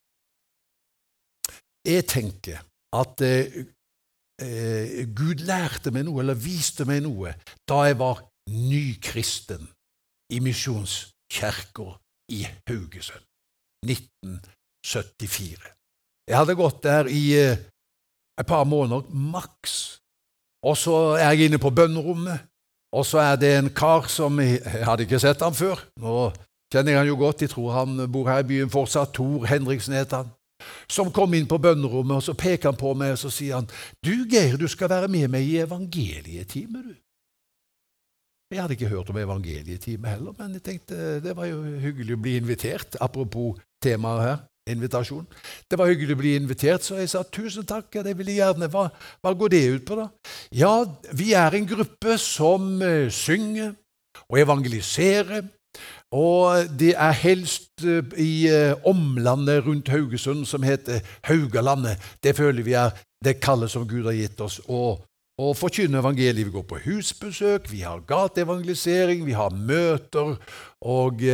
Jeg 1.86 2.08
tenker 2.10 2.64
at 2.98 3.22
eh, 3.22 3.66
eh, 4.42 5.06
Gud 5.16 5.44
lærte 5.46 5.92
meg 5.94 6.08
noe, 6.08 6.24
eller 6.24 6.40
viste 6.40 6.88
meg 6.90 7.04
noe, 7.06 7.36
da 7.70 7.84
jeg 7.86 8.00
var 8.00 8.24
nykristen 8.50 9.68
i 10.34 10.42
Misjonskirka 10.42 11.92
i 12.34 12.42
Haugesund, 12.68 13.26
1974. 13.86 15.72
Jeg 16.26 16.38
hadde 16.40 16.58
gått 16.58 16.82
der 16.84 17.10
i 17.12 17.24
eh, 17.38 17.62
et 18.40 18.50
par 18.50 18.66
måneder 18.66 19.06
maks, 19.14 20.02
og 20.66 20.78
så 20.78 20.96
er 21.20 21.36
jeg 21.36 21.52
inne 21.52 21.62
på 21.62 21.70
bønnerommet, 21.70 22.50
og 22.94 23.06
så 23.06 23.22
er 23.24 23.36
det 23.40 23.52
en 23.58 23.70
kar 23.70 24.10
som 24.12 24.40
Jeg 24.40 24.62
hadde 24.86 25.04
ikke 25.04 25.20
sett 25.20 25.42
ham 25.42 25.54
før. 25.54 25.82
Nå 26.02 26.32
kjenner 26.72 26.92
jeg 26.92 27.00
han 27.02 27.08
jo 27.08 27.18
godt. 27.20 27.42
Jeg 27.42 27.54
tror 27.56 27.72
han 27.80 28.12
bor 28.12 28.30
her 28.30 28.44
i 28.44 28.50
byen 28.50 28.72
fortsatt. 28.72 29.14
Tor 29.14 29.46
Henriksen 29.50 29.98
het 29.98 30.16
han. 30.16 30.32
Som 30.88 31.12
kom 31.12 31.34
inn 31.36 31.48
på 31.48 31.60
bønnerommet, 31.60 32.16
og 32.16 32.24
så 32.24 32.34
peker 32.34 32.72
han 32.72 32.80
på 32.80 32.94
meg 32.98 33.16
og 33.16 33.20
så 33.20 33.30
sier 33.30 33.60
han, 33.60 33.68
'Du, 34.00 34.24
Geir, 34.32 34.56
du 34.58 34.68
skal 34.72 34.90
være 34.90 35.12
med 35.12 35.28
meg 35.28 35.44
i 35.44 35.58
evangelietime, 35.60 36.84
du.' 36.84 37.02
Jeg 38.54 38.62
hadde 38.62 38.74
ikke 38.78 38.88
hørt 38.88 39.10
om 39.10 39.18
evangelietime 39.18 40.08
heller, 40.08 40.34
men 40.38 40.54
jeg 40.54 40.64
tenkte 40.64 41.20
det 41.20 41.34
var 41.36 41.50
jo 41.50 41.64
hyggelig 41.64 42.14
å 42.14 42.22
bli 42.22 42.36
invitert. 42.38 42.96
Apropos 43.02 43.58
temaet 43.84 44.22
her, 44.22 44.38
invitasjon. 44.70 45.26
Det 45.70 45.78
var 45.78 45.90
hyggelig 45.92 46.16
å 46.16 46.20
bli 46.20 46.36
invitert, 46.40 46.84
så 46.86 47.00
jeg 47.00 47.12
sa 47.12 47.24
tusen 47.24 47.66
takk. 47.68 47.92
det 48.04 48.18
vil 48.18 48.32
jeg 48.32 48.42
gjerne. 48.42 48.70
Hva, 48.74 48.88
hva 49.22 49.34
går 49.34 49.54
det 49.54 49.66
ut 49.76 49.86
på, 49.86 49.98
da? 50.00 50.08
Ja, 50.52 50.86
vi 51.14 51.34
er 51.34 51.54
en 51.54 51.68
gruppe 51.70 52.18
som 52.22 52.82
uh, 52.82 53.10
synger 53.14 53.76
og 54.26 54.40
evangeliserer 54.42 55.46
og 56.16 56.70
det 56.80 56.94
er 56.96 57.12
helst 57.12 57.84
eh, 57.84 58.06
i 58.22 58.48
uh, 58.48 58.78
omlandet 58.88 59.66
rundt 59.66 59.90
Haugesund, 59.92 60.46
som 60.46 60.64
heter 60.64 61.02
Haugalandet. 61.28 62.00
Det 62.24 62.36
føler 62.38 62.64
vi 62.64 62.78
er 62.80 62.94
det 63.26 63.42
kallet 63.44 63.72
som 63.72 63.88
Gud 63.88 64.06
har 64.06 64.16
gitt 64.16 64.40
oss. 64.42 64.62
Og, 64.70 65.02
og 65.42 65.58
forkynne 65.58 66.00
evangeliet. 66.00 66.46
Vi 66.48 66.56
går 66.56 66.64
på 66.70 66.80
husbesøk, 66.86 67.68
vi 67.72 67.82
har 67.82 68.06
gateevangelisering, 68.08 69.26
vi 69.26 69.36
har 69.36 69.52
møter. 69.52 70.38
Og 70.86 71.26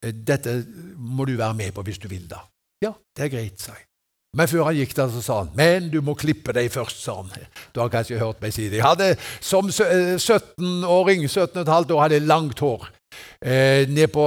dette 0.00 0.56
må 0.96 1.26
du 1.28 1.36
være 1.36 1.54
med 1.54 1.74
på 1.74 1.84
hvis 1.84 1.98
du 1.98 2.08
vil, 2.08 2.24
da. 2.30 2.40
Ja, 2.84 2.94
det 3.16 3.26
er 3.26 3.34
greit, 3.34 3.60
sa 3.62 3.74
jeg. 3.76 3.86
Men 4.34 4.50
før 4.50 4.66
han 4.66 4.74
gikk 4.74 4.96
der, 4.98 5.12
så 5.14 5.22
sa 5.22 5.36
han 5.44 5.52
men 5.54 5.86
du 5.92 6.00
må 6.02 6.16
klippe 6.18 6.52
deg 6.56 6.72
først. 6.74 7.04
sa 7.04 7.20
han. 7.20 7.30
Du 7.74 7.80
har 7.80 7.92
kanskje 7.92 8.18
hørt 8.18 8.42
meg 8.42 8.54
si 8.54 8.66
det. 8.68 8.80
Jeg 8.80 8.86
hadde 8.86 9.14
Som 9.40 9.70
17-åring, 9.70 11.24
17,5 11.28 11.94
år, 11.94 12.00
hadde 12.02 12.18
jeg 12.18 12.26
langt 12.26 12.58
hår. 12.58 12.88
Eh, 13.38 13.86
ned 13.88 14.08
på, 14.10 14.24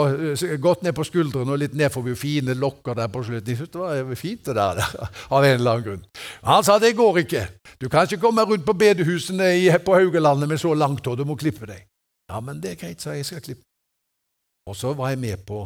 godt 0.63 0.83
ned 0.85 0.93
på 0.95 1.03
skuldrene 1.03 1.51
og 1.51 1.59
litt 1.59 1.73
ned 1.75 1.91
forbi 1.91 2.13
fine 2.15 2.55
lokker 2.55 2.95
der 2.95 3.09
på 3.11 3.23
slutten. 3.27 3.51
Jeg 3.51 3.59
syntes 3.59 3.73
det 3.75 4.05
var 4.07 4.15
fint 4.15 4.45
det 4.47 4.55
der, 4.55 4.79
av 5.35 5.43
en 5.43 5.57
eller 5.57 5.71
annen 5.71 5.87
grunn. 5.89 6.05
Han 6.47 6.63
sa 6.63 6.77
det 6.79 6.95
går 6.95 7.23
ikke. 7.25 7.43
Du 7.81 7.89
kan 7.89 8.07
ikke 8.07 8.21
komme 8.23 8.47
rundt 8.47 8.65
på 8.65 8.77
bedehusene 8.79 9.51
på 9.83 9.97
Haugalandet 9.97 10.47
med 10.47 10.61
så 10.63 10.71
langt 10.73 11.05
hår. 11.05 11.19
Du 11.19 11.25
må 11.27 11.35
klippe 11.35 11.67
deg. 11.67 11.83
Ja, 12.31 12.39
men 12.39 12.61
det 12.63 12.75
er 12.75 12.79
greit, 12.79 13.03
sa 13.03 13.11
jeg. 13.11 13.25
Jeg 13.25 13.31
skal 13.31 13.43
klippe. 13.43 13.63
Og 14.67 14.75
så 14.75 14.93
var 14.93 15.11
jeg 15.11 15.19
med 15.19 15.43
på 15.47 15.65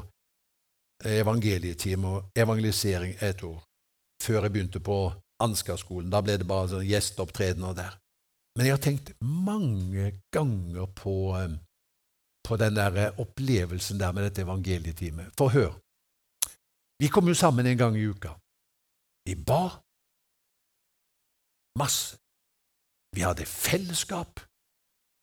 evangelietime 1.06 2.08
og 2.08 2.38
evangelisering 2.38 3.16
et 3.22 3.44
år 3.44 3.60
før 4.22 4.46
jeg 4.46 4.54
begynte 4.54 4.80
på 4.80 4.98
Ansgar-skolen. 5.42 6.12
Da 6.14 6.22
ble 6.22 6.38
det 6.38 6.48
bare 6.48 6.70
sånn 6.70 6.86
gjesteopptredener 6.86 7.74
der. 7.74 7.98
Men 8.58 8.68
jeg 8.68 8.76
har 8.76 8.84
tenkt 8.84 9.14
mange 9.24 10.12
ganger 10.34 10.90
på 10.94 11.16
eh, 11.40 11.56
på 12.48 12.58
den 12.58 12.76
der 12.76 12.98
eh, 12.98 13.20
opplevelsen 13.20 14.00
der 14.00 14.12
med 14.12 14.24
dette 14.24 14.42
evangelietimet. 14.42 15.34
For 15.38 15.54
hør, 15.56 15.72
vi 17.02 17.08
kom 17.08 17.28
jo 17.28 17.36
sammen 17.38 17.66
en 17.66 17.78
gang 17.78 17.98
i 17.98 18.06
uka. 18.06 18.36
Vi 19.26 19.36
ba 19.36 19.64
masse. 21.80 22.18
Vi 23.16 23.22
hadde 23.22 23.46
fellesskap. 23.46 24.40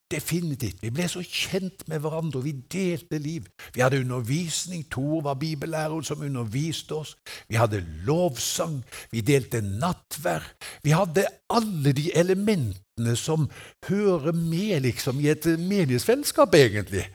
Definitivt. 0.09 0.81
Vi 0.81 0.89
ble 0.89 1.05
så 1.05 1.21
kjent 1.21 1.83
med 1.89 2.01
hverandre, 2.01 2.39
og 2.39 2.45
vi 2.47 2.55
delte 2.73 3.19
liv. 3.21 3.45
Vi 3.75 3.83
hadde 3.83 3.99
undervisning. 4.01 4.87
Tor 4.89 5.21
var 5.21 5.37
bibellærer 5.37 6.01
som 6.01 6.23
underviste 6.25 6.95
oss. 6.97 7.11
Vi 7.49 7.59
hadde 7.61 7.83
lovsang. 8.07 8.79
Vi 9.11 9.21
delte 9.21 9.61
nattvær. 9.61 10.47
Vi 10.83 10.95
hadde 10.97 11.27
alle 11.53 11.93
de 11.93 12.09
elementene 12.17 13.13
som 13.15 13.45
hører 13.85 14.33
med 14.33 14.81
liksom, 14.87 15.19
i 15.21 15.29
et 15.29 15.45
menighetsfellesskap, 15.45 16.57
egentlig. 16.57 17.05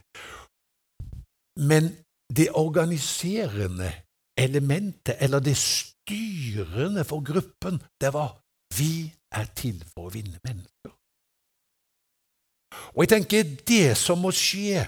Men 1.58 1.90
det 2.30 2.48
organiserende 2.54 3.90
elementet, 4.38 5.16
eller 5.20 5.38
det 5.38 5.56
styrende 5.56 7.04
for 7.04 7.26
gruppen, 7.26 7.82
det 8.00 8.14
var 8.14 8.38
vi 8.78 9.12
er 9.34 9.50
til 9.54 9.82
for 9.94 10.08
å 10.08 10.14
vinne 10.14 10.38
mennesker. 10.46 10.73
Og 12.94 13.04
jeg 13.04 13.12
tenker 13.14 13.56
det 13.68 13.96
som 13.98 14.22
må 14.22 14.32
skje 14.34 14.86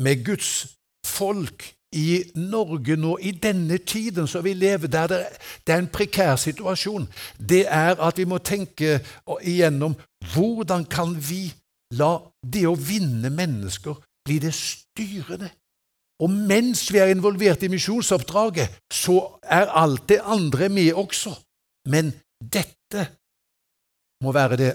med 0.00 0.24
Guds 0.26 0.66
folk 1.06 1.66
i 1.96 2.22
Norge 2.36 2.96
nå, 3.00 3.14
i 3.24 3.32
denne 3.32 3.78
tiden 3.78 4.28
som 4.28 4.44
vi 4.44 4.52
lever, 4.52 4.90
der 4.92 5.06
det, 5.08 5.22
er 5.66 5.78
en 5.78 5.88
prekær 5.88 6.36
situasjon, 6.36 7.08
det 7.40 7.64
er 7.64 7.96
at 7.96 8.18
vi 8.18 8.26
må 8.28 8.38
tenke 8.44 8.98
igjennom 9.40 9.96
hvordan 10.34 10.84
kan 10.84 11.16
vi 11.16 11.48
la 11.96 12.18
det 12.44 12.66
å 12.68 12.76
vinne 12.76 13.30
mennesker 13.32 13.96
bli 14.26 14.36
det 14.42 14.52
styrende. 14.54 15.48
Og 16.18 16.30
mens 16.30 16.88
vi 16.92 16.98
er 16.98 17.12
involvert 17.14 17.62
i 17.62 17.70
misjonsoppdraget, 17.70 18.80
så 18.90 19.38
er 19.42 19.70
alt 19.70 20.08
det 20.10 20.18
andre 20.24 20.68
med 20.68 20.92
også. 20.92 21.32
Men 21.88 22.10
dette 22.42 23.06
må 24.24 24.34
være 24.34 24.58
det 24.58 24.72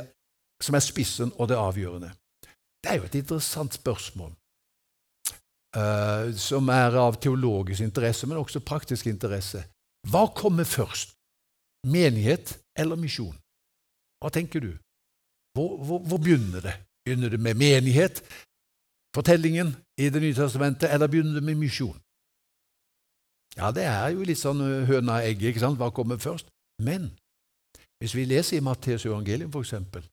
som 0.63 0.75
er 0.75 0.85
spissen 0.85 1.33
og 1.35 1.51
det 1.51 1.59
avgjørende. 1.59 2.13
Det 2.83 2.91
er 2.91 2.99
jo 2.99 3.07
et 3.07 3.15
interessant 3.15 3.73
spørsmål, 3.73 4.31
uh, 5.79 6.27
som 6.35 6.67
er 6.69 6.97
av 6.99 7.15
teologisk 7.23 7.81
interesse, 7.81 8.27
men 8.27 8.41
også 8.41 8.59
praktisk 8.59 9.07
interesse. 9.07 9.63
Hva 10.11 10.27
kommer 10.35 10.67
først? 10.67 11.15
Menighet 11.87 12.57
eller 12.79 12.99
misjon? 12.99 13.35
Hva 14.19 14.31
tenker 14.31 14.59
du? 14.63 14.73
Hvor, 15.55 15.77
hvor, 15.85 15.99
hvor 15.99 16.17
begynner 16.17 16.61
det? 16.63 16.75
Begynner 17.05 17.29
det 17.29 17.39
med 17.39 17.55
menighet, 17.59 18.23
fortellingen 19.15 19.75
i 19.99 20.09
Det 20.09 20.21
nye 20.21 20.33
testamentet, 20.33 20.91
eller 20.93 21.07
begynner 21.07 21.33
det 21.39 21.43
med 21.43 21.55
misjon? 21.55 21.99
Ja, 23.57 23.71
det 23.71 23.83
er 23.85 24.07
jo 24.15 24.25
litt 24.25 24.41
sånn 24.41 24.63
eh, 24.65 24.87
høna 24.89 25.19
og 25.19 25.27
egget, 25.27 25.51
ikke 25.51 25.61
sant? 25.61 25.77
Hva 25.77 25.91
kommer 25.93 26.17
først? 26.17 26.47
Men 26.81 27.11
hvis 28.01 28.15
vi 28.17 28.25
leser 28.25 28.57
i 28.57 28.63
Matteus 28.65 29.05
evangelium, 29.05 29.51
for 29.53 29.61
eksempel, 29.61 30.07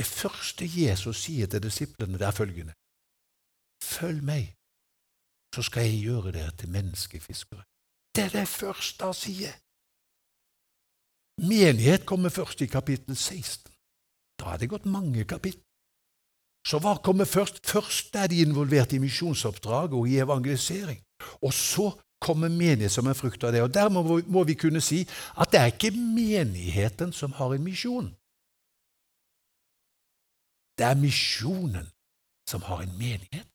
det 0.00 0.08
første 0.08 0.64
Jesus 0.64 1.26
sier 1.26 1.46
til 1.50 1.62
disiplene, 1.62 2.18
det 2.18 2.26
er 2.28 2.36
følgende 2.36 2.74
Følg 3.80 4.20
meg, 4.24 4.44
så 5.54 5.62
skal 5.64 5.86
jeg 5.88 6.02
gjøre 6.04 6.32
dere 6.36 6.52
til 6.56 6.68
menneskefiskere. 6.68 7.62
Det 8.14 8.24
er 8.24 8.34
det 8.34 8.48
første 8.48 9.08
han 9.08 9.16
sier. 9.16 9.54
Menighet 11.40 12.04
kommer 12.06 12.28
først 12.28 12.60
i 12.60 12.68
kapittel 12.68 13.16
16. 13.16 13.72
Da 14.40 14.52
er 14.52 14.60
det 14.60 14.68
gått 14.72 14.84
mange 14.84 15.24
kapittel. 15.24 15.64
Så 16.68 16.78
hva 16.84 16.98
kommer 17.00 17.24
først? 17.24 17.64
Først 17.64 18.16
er 18.20 18.28
de 18.28 18.42
involvert 18.44 18.92
i 18.92 19.00
misjonsoppdrag 19.00 19.96
og 19.96 20.08
i 20.08 20.20
evangelisering. 20.20 21.00
Og 21.40 21.54
så 21.56 21.88
kommer 22.20 22.52
menighet 22.52 22.92
som 22.92 23.08
en 23.08 23.16
frukt 23.16 23.44
av 23.44 23.52
det. 23.52 23.62
Og 23.64 23.74
Der 23.74 23.88
må 23.88 24.44
vi 24.44 24.54
kunne 24.54 24.80
si 24.84 25.06
at 25.40 25.52
det 25.52 25.60
er 25.60 25.72
ikke 25.72 25.96
menigheten 25.96 27.12
som 27.12 27.32
har 27.32 27.56
en 27.56 27.64
misjon. 27.64 28.12
Det 30.80 30.86
er 30.88 30.96
misjonen 30.96 31.88
som 32.48 32.62
har 32.64 32.78
en 32.82 32.94
menighet. 32.96 33.48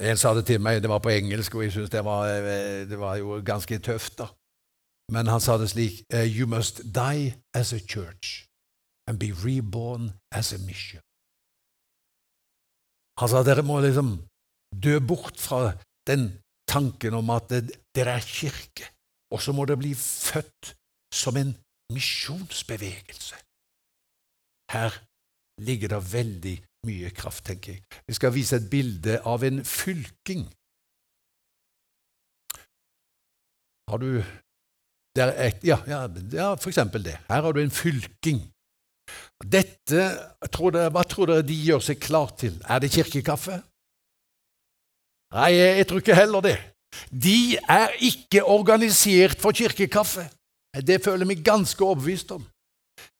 En 0.00 0.16
sa 0.16 0.32
det 0.34 0.46
til 0.48 0.60
meg, 0.64 0.80
det 0.80 0.88
var 0.88 1.02
på 1.04 1.12
engelsk, 1.12 1.54
og 1.54 1.66
jeg 1.66 1.74
syntes 1.74 1.92
det, 1.92 2.00
eh, 2.00 2.88
det, 2.88 2.98
var 2.98 3.16
jo 3.20 3.42
ganske 3.44 3.78
tøft. 3.78 4.18
da. 4.18 4.26
Men 5.12 5.28
han 5.28 5.40
sa 5.40 5.58
det 5.60 5.68
slik 5.70 6.00
eh, 6.08 6.24
You 6.38 6.46
must 6.48 6.80
die 6.94 7.34
as 7.54 7.72
a 7.72 7.78
church 7.78 8.48
and 9.06 9.18
be 9.18 9.30
reborn 9.44 10.12
as 10.32 10.52
a 10.52 10.58
mission. 10.58 11.02
Han 13.20 13.28
sa 13.28 13.42
dere 13.44 13.62
må 13.62 13.80
liksom 13.84 14.16
dø 14.72 14.96
bort 14.98 15.36
fra 15.36 15.74
den 16.08 16.40
tanken 16.66 17.14
om 17.14 17.30
at 17.30 17.52
dere 17.52 18.16
er 18.16 18.24
kirke, 18.24 18.88
og 19.30 19.42
så 19.44 19.52
må 19.52 19.68
dere 19.68 19.82
bli 19.84 19.92
født 19.94 20.72
som 21.12 21.36
en 21.36 21.52
misjonsbevegelse. 21.92 23.36
Her 24.72 24.96
ligger 25.62 25.88
det 25.94 26.12
veldig 26.12 26.56
mye 26.88 27.10
kraft, 27.14 27.44
tenker 27.46 27.76
jeg. 27.76 27.82
Vi 28.08 28.14
skal 28.18 28.34
vise 28.34 28.56
et 28.58 28.70
bilde 28.70 29.20
av 29.28 29.44
en 29.46 29.60
fylking. 29.64 30.46
Har 33.90 34.00
du 34.02 34.22
et, 35.12 35.60
ja, 35.62 35.76
ja, 35.86 36.06
ja, 36.32 36.54
for 36.56 36.72
eksempel 36.72 37.04
det. 37.04 37.18
Her 37.28 37.42
har 37.44 37.52
du 37.52 37.60
en 37.60 37.70
fylking. 37.70 38.40
Dette, 39.44 40.06
tror 40.54 40.72
dere, 40.72 40.90
Hva 40.94 41.02
tror 41.04 41.28
dere 41.28 41.44
de 41.44 41.56
gjør 41.66 41.82
seg 41.84 42.00
klar 42.00 42.32
til? 42.38 42.56
Er 42.64 42.80
det 42.80 42.92
kirkekaffe? 42.94 43.58
Nei, 45.32 45.50
jeg 45.56 45.86
tror 45.88 46.00
ikke 46.02 46.16
heller 46.16 46.44
det. 46.44 46.56
De 47.08 47.56
er 47.56 47.92
ikke 48.04 48.44
organisert 48.44 49.40
for 49.40 49.56
kirkekaffe. 49.56 50.24
Det 50.80 51.02
føler 51.04 51.26
jeg 51.26 51.32
meg 51.34 51.44
ganske 51.44 51.84
overbevist 51.84 52.32
om. 52.32 52.46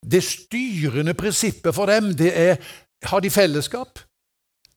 Det 0.02 0.22
styrende 0.24 1.14
prinsippet 1.14 1.74
for 1.74 1.90
dem 1.90 2.12
det 2.16 2.32
er 2.32 2.56
har 3.04 3.20
de 3.20 3.30
fellesskap. 3.30 3.98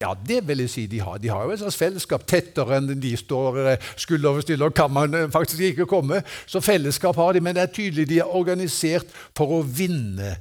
Ja, 0.02 0.12
det 0.28 0.42
vil 0.48 0.60
jeg 0.60 0.70
si 0.70 0.86
de 0.92 1.00
har. 1.00 1.18
De 1.18 1.30
har 1.32 1.46
jo 1.46 1.54
et 1.54 1.62
slags 1.62 1.78
fellesskap 1.80 2.26
tettere 2.28 2.82
enn 2.82 2.98
de 3.00 3.14
står 3.18 3.60
eh, 3.62 3.86
skulder 4.02 4.36
ved 4.36 4.44
skulder, 4.44 4.74
kan 4.76 4.92
man 4.92 5.14
eh, 5.16 5.30
faktisk 5.32 5.62
ikke 5.70 5.88
komme. 5.88 6.20
Så 6.46 6.60
fellesskap 6.60 7.16
har 7.16 7.34
de, 7.34 7.42
men 7.42 7.56
det 7.56 7.64
er 7.64 7.72
tydelig 7.72 8.10
de 8.10 8.20
er 8.20 8.36
organisert 8.36 9.14
for 9.38 9.56
å 9.56 9.62
vinne 9.64 10.34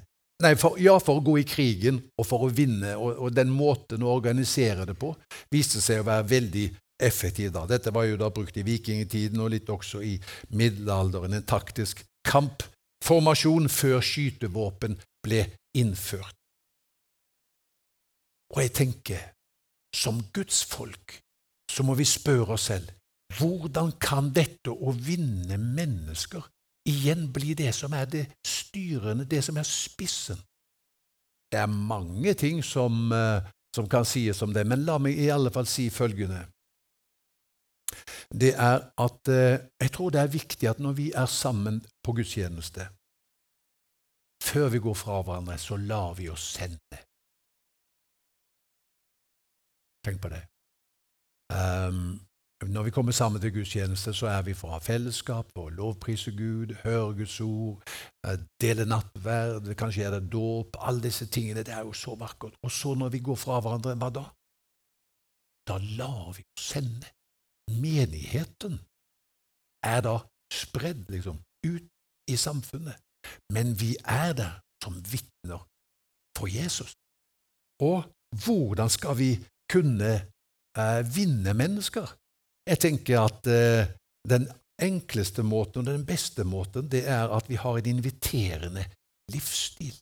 nei, 0.43 0.55
for, 0.59 0.79
ja, 0.83 0.97
for 1.01 1.21
å 1.21 1.25
gå 1.25 1.37
i 1.41 1.47
krigen 1.47 2.01
og 2.19 2.27
for 2.27 2.47
å 2.47 2.51
vinne. 2.53 2.97
Og, 2.99 3.13
og, 3.15 3.35
den 3.37 3.53
måten 3.55 4.03
å 4.03 4.15
organisere 4.17 4.89
det 4.89 4.97
på 4.99 5.13
viste 5.55 5.83
seg 5.85 6.03
å 6.03 6.09
være 6.09 6.27
veldig 6.35 6.67
effektiv 7.05 7.53
da. 7.55 7.65
Dette 7.71 7.93
var 7.95 8.09
jo 8.09 8.19
da 8.19 8.31
brukt 8.35 8.59
i 8.59 8.67
vikingtiden 8.67 9.41
og 9.43 9.53
litt 9.55 9.71
også 9.71 10.03
i 10.03 10.17
middelalderen. 10.59 11.39
En 11.39 11.47
taktisk 11.47 12.03
kampformasjon 12.27 13.69
før 13.69 14.01
skytevåpen 14.05 14.99
ble 15.25 15.45
innført. 15.77 16.37
Og 18.55 18.63
jeg 18.63 18.73
tenker, 18.77 19.23
som 19.95 20.21
Guds 20.35 20.65
folk, 20.65 21.21
så 21.71 21.83
må 21.87 21.95
vi 21.99 22.07
spørre 22.07 22.55
oss 22.57 22.69
selv 22.71 22.91
hvordan 23.39 23.95
kan 23.99 24.29
dette 24.35 24.71
å 24.71 24.93
vinne 24.95 25.57
mennesker 25.59 26.45
igjen 26.87 27.27
bli 27.35 27.55
det 27.59 27.73
som 27.75 27.95
er 27.97 28.07
det 28.11 28.25
styrende, 28.47 29.27
det 29.27 29.41
som 29.47 29.57
er 29.59 29.67
spissen? 29.67 30.39
Det 31.51 31.59
er 31.63 31.71
mange 31.71 32.35
ting 32.39 32.63
som, 32.63 33.13
eh, 33.13 33.43
som 33.75 33.89
kan 33.89 34.05
sies 34.05 34.43
om 34.43 34.53
det, 34.53 34.67
men 34.67 34.85
la 34.85 34.99
meg 34.99 35.19
i 35.19 35.31
alle 35.31 35.51
fall 35.51 35.67
si 35.67 35.89
følgende. 35.91 36.45
Det 38.43 38.53
er 38.55 38.79
at 39.07 39.33
eh, 39.33 39.65
jeg 39.81 39.93
tror 39.95 40.11
det 40.11 40.21
er 40.21 40.37
viktig 40.37 40.69
at 40.69 40.83
når 40.83 40.93
vi 41.01 41.07
er 41.13 41.27
sammen 41.27 41.81
på 42.05 42.13
gudstjeneste, 42.19 42.89
før 44.45 44.69
vi 44.69 44.79
går 44.79 44.95
fra 44.95 45.23
hverandre, 45.23 45.59
så 45.59 45.77
lar 45.77 46.15
vi 46.19 46.29
oss 46.29 46.45
sende. 46.59 47.01
Tenk 50.05 50.21
på 50.21 50.29
det. 50.29 50.43
Um, 51.55 52.21
når 52.63 52.83
vi 52.83 52.91
kommer 52.91 53.13
sammen 53.13 53.41
til 53.41 53.53
gudstjeneste, 53.53 54.13
så 54.15 54.27
er 54.27 54.43
vi 54.43 54.55
for 54.57 54.71
å 54.71 54.77
ha 54.77 54.81
fellesskap, 54.83 55.51
for 55.53 55.69
å 55.69 55.75
lovprise 55.75 56.33
Gud, 56.37 56.75
høre 56.85 57.17
Guds 57.19 57.41
ord, 57.45 57.83
eh, 58.27 58.39
dele 58.61 58.87
nattverd, 58.89 59.69
kanskje 59.77 60.07
er 60.07 60.17
det 60.17 60.31
dåp 60.33 60.77
Alle 60.81 61.03
disse 61.03 61.27
tingene. 61.27 61.65
Det 61.65 61.75
er 61.75 61.85
jo 61.85 61.93
så 61.93 62.15
vakkert. 62.15 62.57
Og 62.63 62.71
så, 62.71 62.95
når 62.95 63.09
vi 63.09 63.19
går 63.19 63.37
fra 63.37 63.61
hverandre, 63.61 63.97
hva 64.01 64.11
da? 64.11 64.25
Da 65.69 65.79
lar 65.99 66.33
vi 66.37 66.45
oss 66.45 66.71
sende. 66.73 67.13
Menigheten 67.71 68.81
er 69.85 70.01
da 70.05 70.19
spredd 70.53 71.09
liksom, 71.11 71.41
ut 71.67 71.87
i 72.31 72.37
samfunnet. 72.37 72.97
Men 73.53 73.73
vi 73.81 73.97
er 74.05 74.33
der 74.37 74.61
som 74.85 74.97
vitner 75.13 75.65
for 76.37 76.51
Jesus. 76.51 76.93
Og 77.83 78.05
hvordan 78.45 78.91
skal 78.91 79.17
vi 79.19 79.31
kunne 79.73 80.13
eh, 80.79 81.01
vinne 81.17 81.55
mennesker? 81.55 82.07
Jeg 82.69 82.79
tenker 82.81 83.25
at 83.25 83.47
eh, 83.47 83.89
den 84.29 84.49
enkleste 84.83 85.43
måten 85.43 85.85
og 85.85 85.93
den 85.93 86.07
beste 86.07 86.45
måten 86.45 86.89
det 86.91 87.05
er 87.09 87.31
at 87.33 87.49
vi 87.49 87.57
har 87.61 87.79
en 87.79 87.91
inviterende 87.97 88.85
livsstil. 89.33 89.95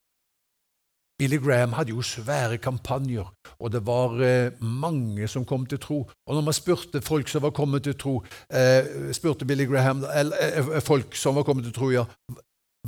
Billy 1.22 1.38
Graham 1.38 1.76
hadde 1.76 1.94
jo 1.94 2.02
svære 2.02 2.56
kampanjer, 2.58 3.28
og 3.62 3.70
det 3.70 3.85
var 3.87 4.16
eh, 4.26 4.56
mange 4.58 5.28
som 5.30 5.44
kom 5.46 5.68
til 5.70 5.78
tro. 5.78 6.00
Og 6.26 6.35
når 6.35 6.46
man 6.48 6.56
spurte 6.56 7.02
folk 7.04 7.30
som 7.30 7.44
var 7.44 7.52
kommet 7.54 7.85
til 7.87 7.94
tro, 7.94 8.16
eh, 8.50 9.12
spurte 9.14 9.46
Billy 9.46 9.68
Graham, 9.70 10.02
eller, 10.11 10.35
eh, 10.42 10.80
folk 10.82 11.14
som 11.14 11.38
var 11.38 11.46
kommet 11.46 11.68
til 11.68 11.76
tro, 11.76 11.92
ja, 11.94 12.08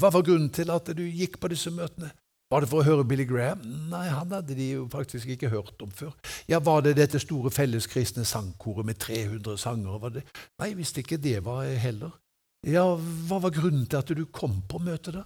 hva 0.00 0.10
var 0.10 0.26
grunnen 0.26 0.50
til 0.50 0.72
at 0.74 0.90
du 0.98 1.04
gikk 1.06 1.38
på 1.38 1.52
disse 1.52 1.70
møtene? 1.70 2.10
Var 2.50 2.64
det 2.64 2.70
for 2.72 2.82
å 2.82 2.88
høre 2.88 3.04
Billy 3.06 3.24
Graham? 3.24 3.62
Nei, 3.92 4.08
han 4.10 4.34
hadde 4.34 4.56
de 4.58 4.66
jo 4.72 4.88
faktisk 4.90 5.30
ikke 5.30 5.52
hørt 5.54 5.86
om 5.86 5.94
før. 5.94 6.10
Ja, 6.50 6.58
Var 6.58 6.82
det 6.82 6.96
dette 6.98 7.22
store 7.22 7.54
felleskristne 7.54 8.26
sangkoret 8.26 8.84
med 8.86 8.98
300 8.98 9.56
sanger? 9.62 9.98
Var 10.02 10.18
det? 10.18 10.24
Nei, 10.58 10.72
visste 10.74 11.06
ikke 11.06 11.22
det 11.22 11.38
var 11.46 11.70
heller. 11.86 12.18
Ja, 12.66 12.82
Hva 12.98 13.38
var 13.46 13.54
grunnen 13.54 13.86
til 13.86 14.02
at 14.02 14.10
du 14.10 14.26
kom 14.26 14.58
på 14.66 14.82
møtet 14.82 15.20
da? 15.20 15.24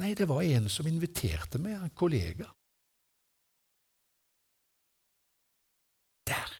Nei, 0.00 0.14
det 0.16 0.28
var 0.28 0.42
en 0.42 0.68
som 0.72 0.86
inviterte 0.88 1.60
meg, 1.60 1.76
en 1.76 1.92
kollega. 1.96 2.48
Der. 6.28 6.54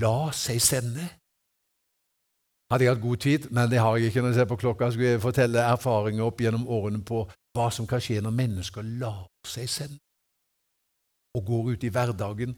La 0.00 0.16
seg 0.34 0.58
sende. 0.62 1.06
Hadde 2.72 2.82
jeg 2.82 2.94
hatt 2.96 3.02
god 3.02 3.20
tid, 3.22 3.46
men 3.54 3.70
det 3.70 3.78
har 3.78 3.96
jeg 3.96 4.10
ikke 4.10 4.24
når 4.24 4.32
jeg 4.32 4.38
ser 4.40 4.48
på 4.50 4.58
klokka, 4.58 4.90
skulle 4.90 5.12
jeg 5.14 5.22
fortelle 5.22 5.62
erfaringer 5.62 6.26
opp 6.26 6.40
gjennom 6.42 6.66
årene 6.66 7.04
på 7.06 7.22
hva 7.54 7.68
som 7.70 7.86
kan 7.86 8.02
skje 8.02 8.18
når 8.24 8.34
mennesker 8.34 8.88
lar 8.98 9.22
seg 9.46 9.70
sende 9.70 10.02
og 11.36 11.44
går 11.46 11.68
ut 11.74 11.84
i 11.84 11.92
hverdagen 11.92 12.56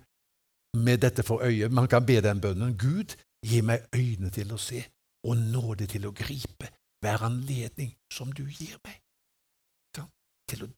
med 0.79 1.03
dette 1.03 1.25
for 1.27 1.43
øye. 1.45 1.69
Man 1.69 1.89
kan 1.91 2.07
be 2.07 2.21
den 2.23 2.41
bønnen. 2.41 2.77
Gud, 2.79 3.17
gi 3.45 3.61
meg 3.61 3.91
øyne 3.95 4.31
til 4.31 4.55
å 4.55 4.61
se 4.63 4.85
og 5.27 5.37
nåde 5.37 5.91
til 5.91 6.07
å 6.07 6.15
gripe 6.15 6.71
hver 7.03 7.27
anledning 7.27 7.93
som 8.13 8.31
du 8.33 8.45
gir 8.47 8.79
meg. 8.87 9.03
Til 10.49 10.65
å 10.65 10.71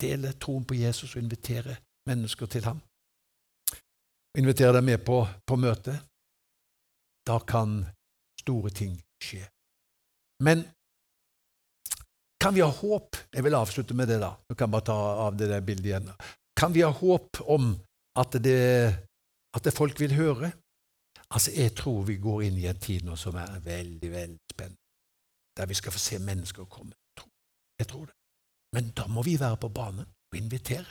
dele 0.00 0.32
troen 0.38 0.64
på 0.64 0.78
Jesus 0.78 1.16
og 1.16 1.22
invitere 1.22 1.76
mennesker 2.08 2.46
til 2.46 2.64
ham. 2.68 2.80
Invitere 4.38 4.76
dem 4.78 4.84
med 4.84 5.04
på, 5.04 5.20
på 5.46 5.56
møtet. 5.58 5.98
Da 7.26 7.38
kan 7.44 7.80
store 8.40 8.70
ting 8.70 8.94
skje. 9.22 9.42
Men 10.44 10.62
kan 12.38 12.54
vi 12.54 12.62
ha 12.62 12.70
håp 12.70 13.16
Jeg 13.34 13.44
vil 13.44 13.54
avslutte 13.58 13.94
med 13.94 14.08
det, 14.08 14.20
da. 14.22 14.30
Du 14.48 14.54
kan 14.54 14.70
bare 14.70 14.86
ta 14.86 14.98
av 15.26 15.36
det 15.36 15.50
der 15.50 15.64
bildet 15.66 15.90
igjen. 15.90 16.10
Kan 16.56 16.72
vi 16.72 16.84
ha 16.86 16.90
håp 16.90 17.40
om 17.50 17.74
at 18.18 18.38
det, 18.42 18.94
at 19.54 19.64
det 19.64 19.74
folk 19.74 20.00
vil 20.00 20.14
høre? 20.14 20.52
Altså, 21.30 21.50
Jeg 21.50 21.74
tror 21.76 22.04
vi 22.04 22.16
går 22.16 22.42
inn 22.42 22.58
i 22.58 22.66
en 22.70 22.78
tid 22.78 23.04
nå 23.04 23.16
som 23.16 23.36
er 23.36 23.58
veldig, 23.60 24.10
veldig 24.12 24.54
spennende, 24.54 24.80
der 25.56 25.66
vi 25.66 25.74
skal 25.74 25.92
få 25.92 25.98
se 25.98 26.18
mennesker 26.18 26.64
komme. 26.64 26.94
Jeg 27.78 27.86
tror 27.86 28.06
det. 28.06 28.17
Men 28.76 28.92
da 28.96 29.06
må 29.08 29.22
vi 29.22 29.38
være 29.40 29.56
på 29.56 29.68
banen 29.68 30.06
og 30.06 30.38
invitere. 30.38 30.86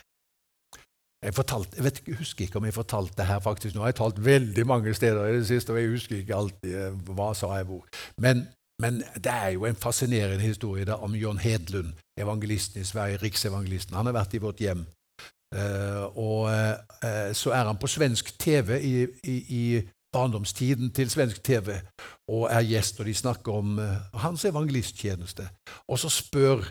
Jeg, 1.26 1.34
fortalt, 1.34 1.74
jeg 1.76 1.84
vet, 1.84 2.02
husker 2.20 2.46
ikke 2.46 2.60
om 2.60 2.66
jeg 2.66 2.74
fortalte 2.74 3.18
det 3.18 3.26
her 3.26 3.40
faktisk. 3.40 3.76
Nå 3.76 3.82
har 3.82 3.92
jeg 3.92 4.00
talt 4.00 4.26
veldig 4.26 4.68
mange 4.70 4.94
steder 4.94 5.26
i 5.26 5.40
det 5.40 5.48
siste, 5.48 5.74
og 5.74 5.82
jeg 5.82 5.90
husker 5.90 6.22
ikke 6.22 6.36
alltid 6.36 6.76
eh, 6.78 7.00
hva 7.18 7.32
sa 7.38 7.56
jeg 7.58 7.66
hvor. 7.70 7.88
Men, 8.22 8.46
men 8.82 9.02
det 9.16 9.34
er 9.34 9.56
jo 9.56 9.66
en 9.66 9.80
fascinerende 9.82 10.46
historie 10.46 10.86
da, 10.86 11.00
om 11.02 11.18
John 11.18 11.42
Hedlund, 11.42 11.96
evangelisten 12.20 12.82
i 12.82 12.86
Sverige, 12.86 13.18
riksevangelisten. 13.24 13.98
Han 13.98 14.06
har 14.06 14.18
vært 14.20 14.38
i 14.38 14.44
vårt 14.44 14.62
hjem. 14.62 14.86
Uh, 15.56 16.04
og 16.20 16.50
uh, 16.52 17.32
så 17.34 17.54
er 17.56 17.70
han 17.70 17.78
på 17.80 17.88
svensk 17.88 18.34
TV 18.40 18.82
i, 18.84 18.96
i, 19.24 19.36
i, 19.56 19.62
barndomstiden 20.12 20.90
til 20.92 21.10
svensk 21.10 21.40
TV 21.44 21.70
og 22.28 22.50
er 22.52 22.66
gjest, 22.68 23.00
og 23.00 23.08
de 23.08 23.14
snakker 23.16 23.56
om 23.56 23.80
uh, 23.80 23.86
hans 24.24 24.44
evangelisttjeneste. 24.46 25.48
Og 25.88 26.00
så 26.00 26.10
spør 26.12 26.68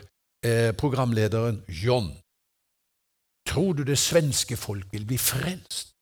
programlederen 0.77 1.63
John 1.67 2.11
Tror 3.47 3.73
du 3.73 3.83
det 3.87 3.97
svenske 3.99 4.57
folk 4.59 4.91
vil 4.91 5.05
bli 5.07 5.17
frelst? 5.17 5.93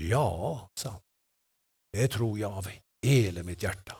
Ja, 0.00 0.68
sa 0.78 0.94
han. 0.94 1.02
Det 1.92 2.06
tror 2.14 2.38
jeg 2.38 2.46
av 2.46 2.68
hele 3.04 3.42
mitt 3.42 3.64
hjerte. 3.64 3.96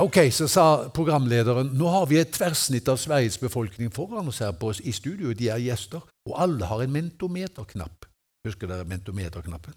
Ok, 0.00 0.18
så 0.32 0.46
sa 0.48 0.64
programlederen, 0.94 1.72
nå 1.76 1.88
har 1.92 2.06
vi 2.08 2.20
et 2.20 2.32
tverrsnitt 2.32 2.88
av 2.88 3.00
Sveriges 3.00 3.40
befolkning 3.40 3.90
foran 3.92 4.28
oss 4.30 4.40
her 4.44 4.52
på 4.56 4.70
oss 4.72 4.80
i 4.80 4.92
studio, 4.96 5.32
de 5.36 5.50
er 5.52 5.60
gjester, 5.64 6.04
og 6.28 6.36
alle 6.40 6.68
har 6.68 6.84
en 6.84 6.94
mentometerknapp. 6.94 8.06
Husker 8.46 8.70
dere 8.70 8.88
mentometerknappen? 8.88 9.76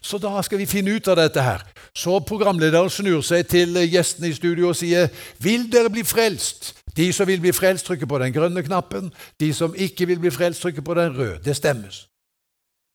Så 0.00 0.18
da 0.18 0.42
skal 0.42 0.58
vi 0.58 0.66
finne 0.66 0.96
ut 0.96 1.08
av 1.08 1.16
dette 1.16 1.42
her. 1.42 1.64
Så 1.94 2.18
programlederen 2.26 2.90
snur 2.90 3.20
seg 3.26 3.48
til 3.50 3.76
gjestene 3.86 4.30
i 4.30 4.36
studio 4.36 4.70
og 4.70 4.78
sier, 4.78 5.10
vil 5.42 5.68
dere 5.72 5.92
bli 5.92 6.04
frelst? 6.06 6.72
De 6.96 7.08
som 7.12 7.26
vil 7.26 7.40
bli 7.40 7.52
frelst, 7.56 7.86
trykker 7.86 8.06
på 8.06 8.18
den 8.20 8.32
grønne 8.32 8.62
knappen. 8.62 9.12
De 9.40 9.52
som 9.56 9.74
ikke 9.74 10.06
vil 10.06 10.20
bli 10.20 10.30
frelst, 10.30 10.62
trykker 10.62 10.84
på 10.84 10.94
den 10.98 11.16
røde. 11.16 11.40
Det 11.44 11.56
stemmes. 11.56 12.06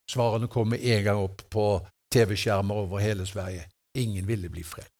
Svarene 0.10 0.47
kommer 0.47 0.78
en 0.78 1.04
gang 1.04 1.19
opp 1.19 1.41
på 1.52 1.65
TV-skjermer 2.13 2.76
over 2.76 3.02
hele 3.04 3.26
Sverige. 3.26 3.65
Ingen 3.95 4.28
ville 4.28 4.50
bli 4.50 4.63
frelst. 4.63 4.93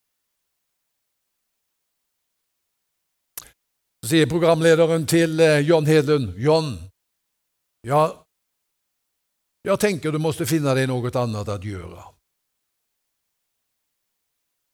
Så 4.02 4.12
sier 4.12 4.28
programlederen 4.30 5.06
til 5.10 5.40
eh, 5.42 5.60
John 5.68 5.86
Hedlund, 5.86 6.36
John, 6.38 6.76
ja, 7.86 8.06
jeg 9.64 9.78
tenker 9.80 10.12
du 10.12 10.18
måste 10.22 10.46
finne 10.46 10.74
deg 10.76 10.88
noe 10.88 11.10
annet 11.22 11.50
å 11.54 11.58
gjøre. 11.58 12.04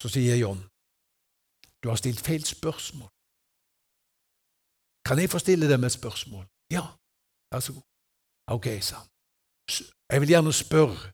Så 0.03 0.11
sier 0.13 0.37
John, 0.37 0.61
du 1.81 1.89
har 1.89 1.97
stilt 1.97 2.21
feil 2.21 2.45
spørsmål. 2.45 3.09
Kan 5.05 5.21
jeg 5.21 5.31
få 5.33 5.39
stille 5.41 5.69
dem 5.69 5.85
et 5.85 5.93
spørsmål? 5.93 6.45
Ja, 6.73 6.85
vær 7.53 7.61
så 7.61 7.73
god. 7.77 7.87
Ok, 8.57 8.67
sa 8.81 9.01
han. 9.01 9.09
Jeg 10.13 10.21
vil 10.21 10.33
gjerne 10.35 10.53
spørre 10.53 11.13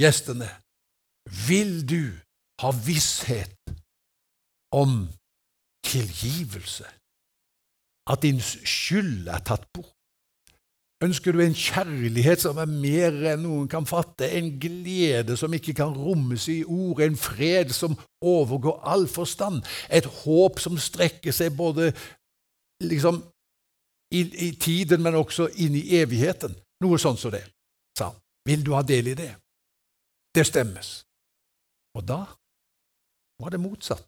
gjestene 0.00 0.48
Vil 1.48 1.72
du 1.92 2.04
ha 2.62 2.70
visshet 2.88 3.56
om 4.72 5.08
tilgivelse? 5.92 6.86
At 8.12 8.22
din 8.24 8.40
skyld 8.40 9.28
er 9.28 9.40
tatt 9.48 9.64
bort? 9.72 9.93
Ønsker 11.04 11.34
du 11.34 11.40
en 11.42 11.56
kjærlighet 11.56 12.42
som 12.44 12.58
er 12.62 12.70
mer 12.70 13.16
enn 13.32 13.42
noen 13.44 13.68
kan 13.70 13.86
fatte, 13.88 14.28
en 14.38 14.52
glede 14.62 15.36
som 15.36 15.52
ikke 15.52 15.74
kan 15.76 15.92
rommes 15.92 16.46
i 16.52 16.62
ord, 16.64 17.02
en 17.02 17.18
fred 17.18 17.74
som 17.74 17.96
overgår 18.24 18.80
all 18.88 19.08
forstand, 19.10 19.62
et 19.90 20.06
håp 20.22 20.62
som 20.62 20.78
strekker 20.80 21.34
seg 21.34 21.56
både 21.58 21.90
liksom 22.84 23.20
i, 24.14 24.22
i 24.48 24.50
tiden, 24.60 25.02
men 25.02 25.18
også 25.18 25.50
inn 25.60 25.76
i 25.76 25.86
evigheten. 25.98 26.54
Noe 26.84 27.00
sånn 27.00 27.18
som 27.20 27.34
det, 27.34 27.44
sa 27.98 28.12
han. 28.12 28.20
Vil 28.44 28.64
du 28.64 28.74
ha 28.76 28.82
del 28.86 29.12
i 29.12 29.18
det? 29.18 29.32
Det 30.34 30.44
stemmes. 30.46 30.98
Og 31.96 32.04
da 32.06 32.22
var 33.40 33.54
det 33.54 33.62
motsatt. 33.62 34.04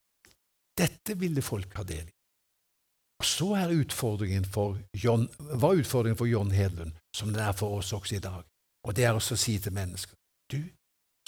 Dette 0.76 1.16
ville 1.18 1.42
folk 1.42 1.72
ha 1.78 1.84
del 1.88 2.04
i. 2.04 2.15
Så 3.22 3.54
er 3.54 3.72
utfordringen 3.80 4.44
for 4.44 4.78
John, 5.04 5.28
var 5.38 5.78
utfordringen 5.80 6.18
for 6.18 6.26
John 6.26 6.50
Hedlund, 6.50 6.92
som 7.16 7.28
den 7.32 7.42
er 7.42 7.52
for 7.52 7.78
oss 7.78 7.92
også 7.92 8.14
i 8.14 8.18
dag. 8.18 8.42
Og 8.84 8.96
det 8.96 9.04
er 9.04 9.12
også 9.12 9.34
å 9.34 9.40
si 9.40 9.58
til 9.58 9.72
mennesker 9.72 10.16
du, 10.52 10.60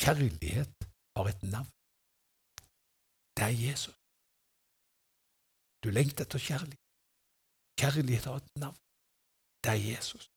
kjærlighet 0.01 0.89
har 1.17 1.29
et 1.29 1.43
navn. 1.43 1.71
Det 3.37 3.45
er 3.45 3.55
Jesus. 3.69 3.95
Du 5.83 5.91
lengter 5.91 6.27
etter 6.27 6.39
kjærlighet. 6.39 6.85
Kjærlighet 7.81 8.25
har 8.31 8.37
et 8.43 8.53
navn. 8.63 8.79
Det 9.65 9.71
er 9.75 9.81
Jesus. 9.93 10.31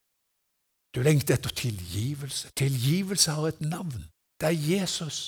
Du 0.96 1.02
lengter 1.02 1.38
etter 1.38 1.50
tilgivelse. 1.50 2.52
Tilgivelse 2.58 3.32
har 3.32 3.48
et 3.48 3.62
navn. 3.62 4.02
Det 4.40 4.48
er 4.50 4.58
Jesus. 4.74 5.20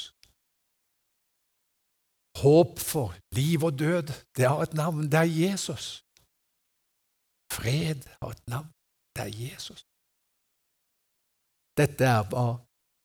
Håp 2.41 2.79
for 2.79 3.13
liv 3.37 3.63
og 3.63 3.79
død, 3.79 4.09
det 4.37 4.49
har 4.49 4.61
et 4.61 4.73
navn. 4.73 5.05
Det 5.11 5.19
er 5.19 5.29
Jesus. 5.45 6.03
Fred 7.55 8.07
har 8.21 8.31
et 8.35 8.47
navn. 8.53 8.69
Det 9.15 9.21
er 9.27 9.33
Jesus. 9.43 9.85
Dette 11.77 12.05
er 12.05 12.23
hva 12.29 12.47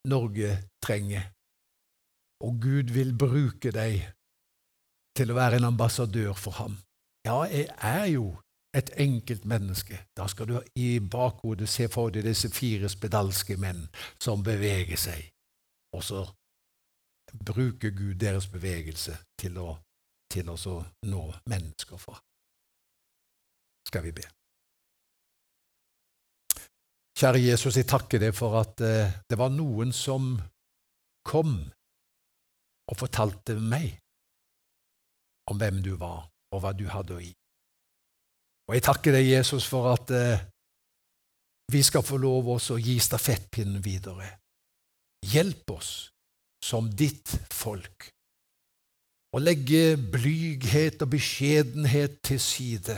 Norge 0.08 0.50
trenger. 0.84 1.24
Og 2.44 2.60
Gud 2.62 2.92
vil 2.94 3.14
bruke 3.18 3.72
deg 3.74 4.04
til 5.18 5.32
å 5.32 5.38
være 5.38 5.58
en 5.58 5.70
ambassadør 5.72 6.36
for 6.38 6.60
ham. 6.60 6.76
Ja, 7.26 7.42
jeg 7.50 7.66
er 7.82 8.06
jo 8.12 8.36
et 8.76 8.92
enkelt 9.00 9.44
menneske. 9.44 9.98
Da 10.16 10.28
skal 10.30 10.46
du 10.46 10.60
i 10.78 10.98
bakhodet 11.00 11.68
se 11.68 11.88
for 11.92 12.14
deg 12.14 12.28
disse 12.28 12.50
fire 12.54 12.88
spedalske 12.92 13.58
menn 13.60 13.88
som 14.22 14.44
beveger 14.46 15.00
seg, 15.00 15.26
og 15.96 16.04
så 16.04 16.22
bruker 17.34 17.90
Gud 17.90 18.14
deres 18.22 18.48
bevegelse 18.48 19.18
til 19.40 19.58
å, 19.58 19.74
til 20.32 20.48
å 20.54 20.56
nå 21.10 21.24
mennesker 21.50 22.00
for. 22.00 22.22
Skal 23.88 24.04
vi 24.04 24.12
be. 24.12 24.37
Kjære 27.18 27.40
Jesus, 27.42 27.74
jeg 27.74 27.88
takker 27.90 28.20
deg 28.22 28.34
for 28.36 28.54
at 28.60 28.78
uh, 28.84 29.10
det 29.26 29.38
var 29.38 29.50
noen 29.50 29.90
som 29.96 30.36
kom 31.26 31.56
og 32.88 32.94
fortalte 32.96 33.56
meg 33.58 33.96
om 35.50 35.58
hvem 35.58 35.80
du 35.82 35.96
var, 35.98 36.28
og 36.54 36.62
hva 36.62 36.70
du 36.76 36.84
hadde 36.92 37.16
å 37.16 37.22
gi. 37.22 37.32
Og 38.68 38.76
jeg 38.76 38.84
takker 38.84 39.16
deg, 39.16 39.26
Jesus, 39.32 39.66
for 39.66 39.88
at 39.90 40.12
uh, 40.14 40.44
vi 41.72 41.82
skal 41.82 42.04
få 42.06 42.20
lov 42.20 42.52
også 42.54 42.76
å 42.76 42.82
gi 42.82 42.94
stafettpinnen 43.02 43.82
videre. 43.82 44.30
Hjelp 45.26 45.74
oss 45.74 45.92
som 46.64 46.86
ditt 46.86 47.34
folk 47.50 48.12
å 49.34 49.40
legge 49.42 49.98
blyghet 49.98 51.02
og 51.04 51.12
beskjedenhet 51.12 52.20
til 52.24 52.40
side, 52.40 52.96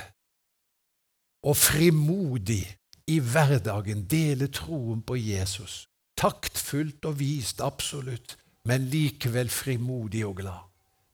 og 1.48 1.56
frimodig 1.56 2.62
i 3.10 3.18
hverdagen 3.20 4.04
dele 4.10 4.50
troen 4.54 5.02
på 5.02 5.16
Jesus. 5.18 5.86
Taktfullt 6.20 7.06
og 7.08 7.18
vist, 7.20 7.62
absolutt, 7.64 8.36
men 8.68 8.88
likevel 8.92 9.50
frimodig 9.50 10.24
og 10.26 10.36
glad, 10.42 10.66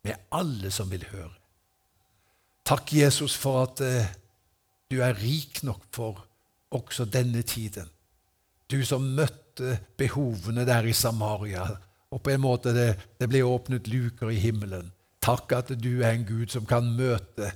med 0.05 0.29
alle 0.35 0.71
som 0.75 0.91
vil 0.91 1.07
høre. 1.13 1.35
Takk, 2.67 2.93
Jesus, 2.93 3.37
for 3.39 3.63
at 3.63 3.83
eh, 3.87 4.09
du 4.91 4.99
er 5.03 5.15
rik 5.21 5.63
nok 5.63 5.85
for 5.95 6.25
også 6.75 7.07
denne 7.07 7.43
tiden. 7.47 7.87
Du 8.71 8.81
som 8.85 9.05
møtte 9.15 9.79
behovene 9.99 10.67
der 10.67 10.89
i 10.91 10.93
Samaria, 10.93 11.69
og 12.11 12.23
på 12.23 12.35
en 12.35 12.43
måte 12.43 12.75
det, 12.75 12.89
det 13.21 13.31
ble 13.31 13.45
åpnet 13.47 13.87
luker 13.89 14.33
i 14.35 14.41
himmelen. 14.43 14.91
Takk 15.23 15.55
at 15.55 15.73
du 15.79 16.03
er 16.03 16.13
en 16.17 16.27
Gud 16.27 16.51
som 16.51 16.67
kan 16.67 16.87
møte 16.99 17.53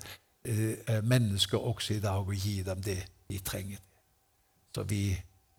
eh, 0.47 1.03
mennesker 1.03 1.59
også 1.59 1.99
i 1.99 2.03
dag 2.03 2.23
og 2.23 2.35
gi 2.35 2.61
dem 2.67 2.83
det 2.83 3.01
de 3.31 3.39
trenger. 3.43 3.83
Så 4.75 4.85
vi 4.89 5.15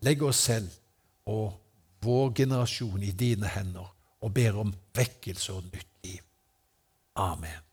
legger 0.06 0.32
oss 0.32 0.44
selv 0.48 0.70
og 1.30 1.58
vår 2.02 2.32
generasjon 2.42 3.04
i 3.04 3.12
dine 3.12 3.50
hender 3.52 3.90
og 4.22 4.34
ber 4.34 4.58
om 4.62 4.74
vekkelse 4.98 5.54
og 5.54 5.68
nytt 5.70 5.92
liv. 6.06 6.24
Amen. 7.20 7.71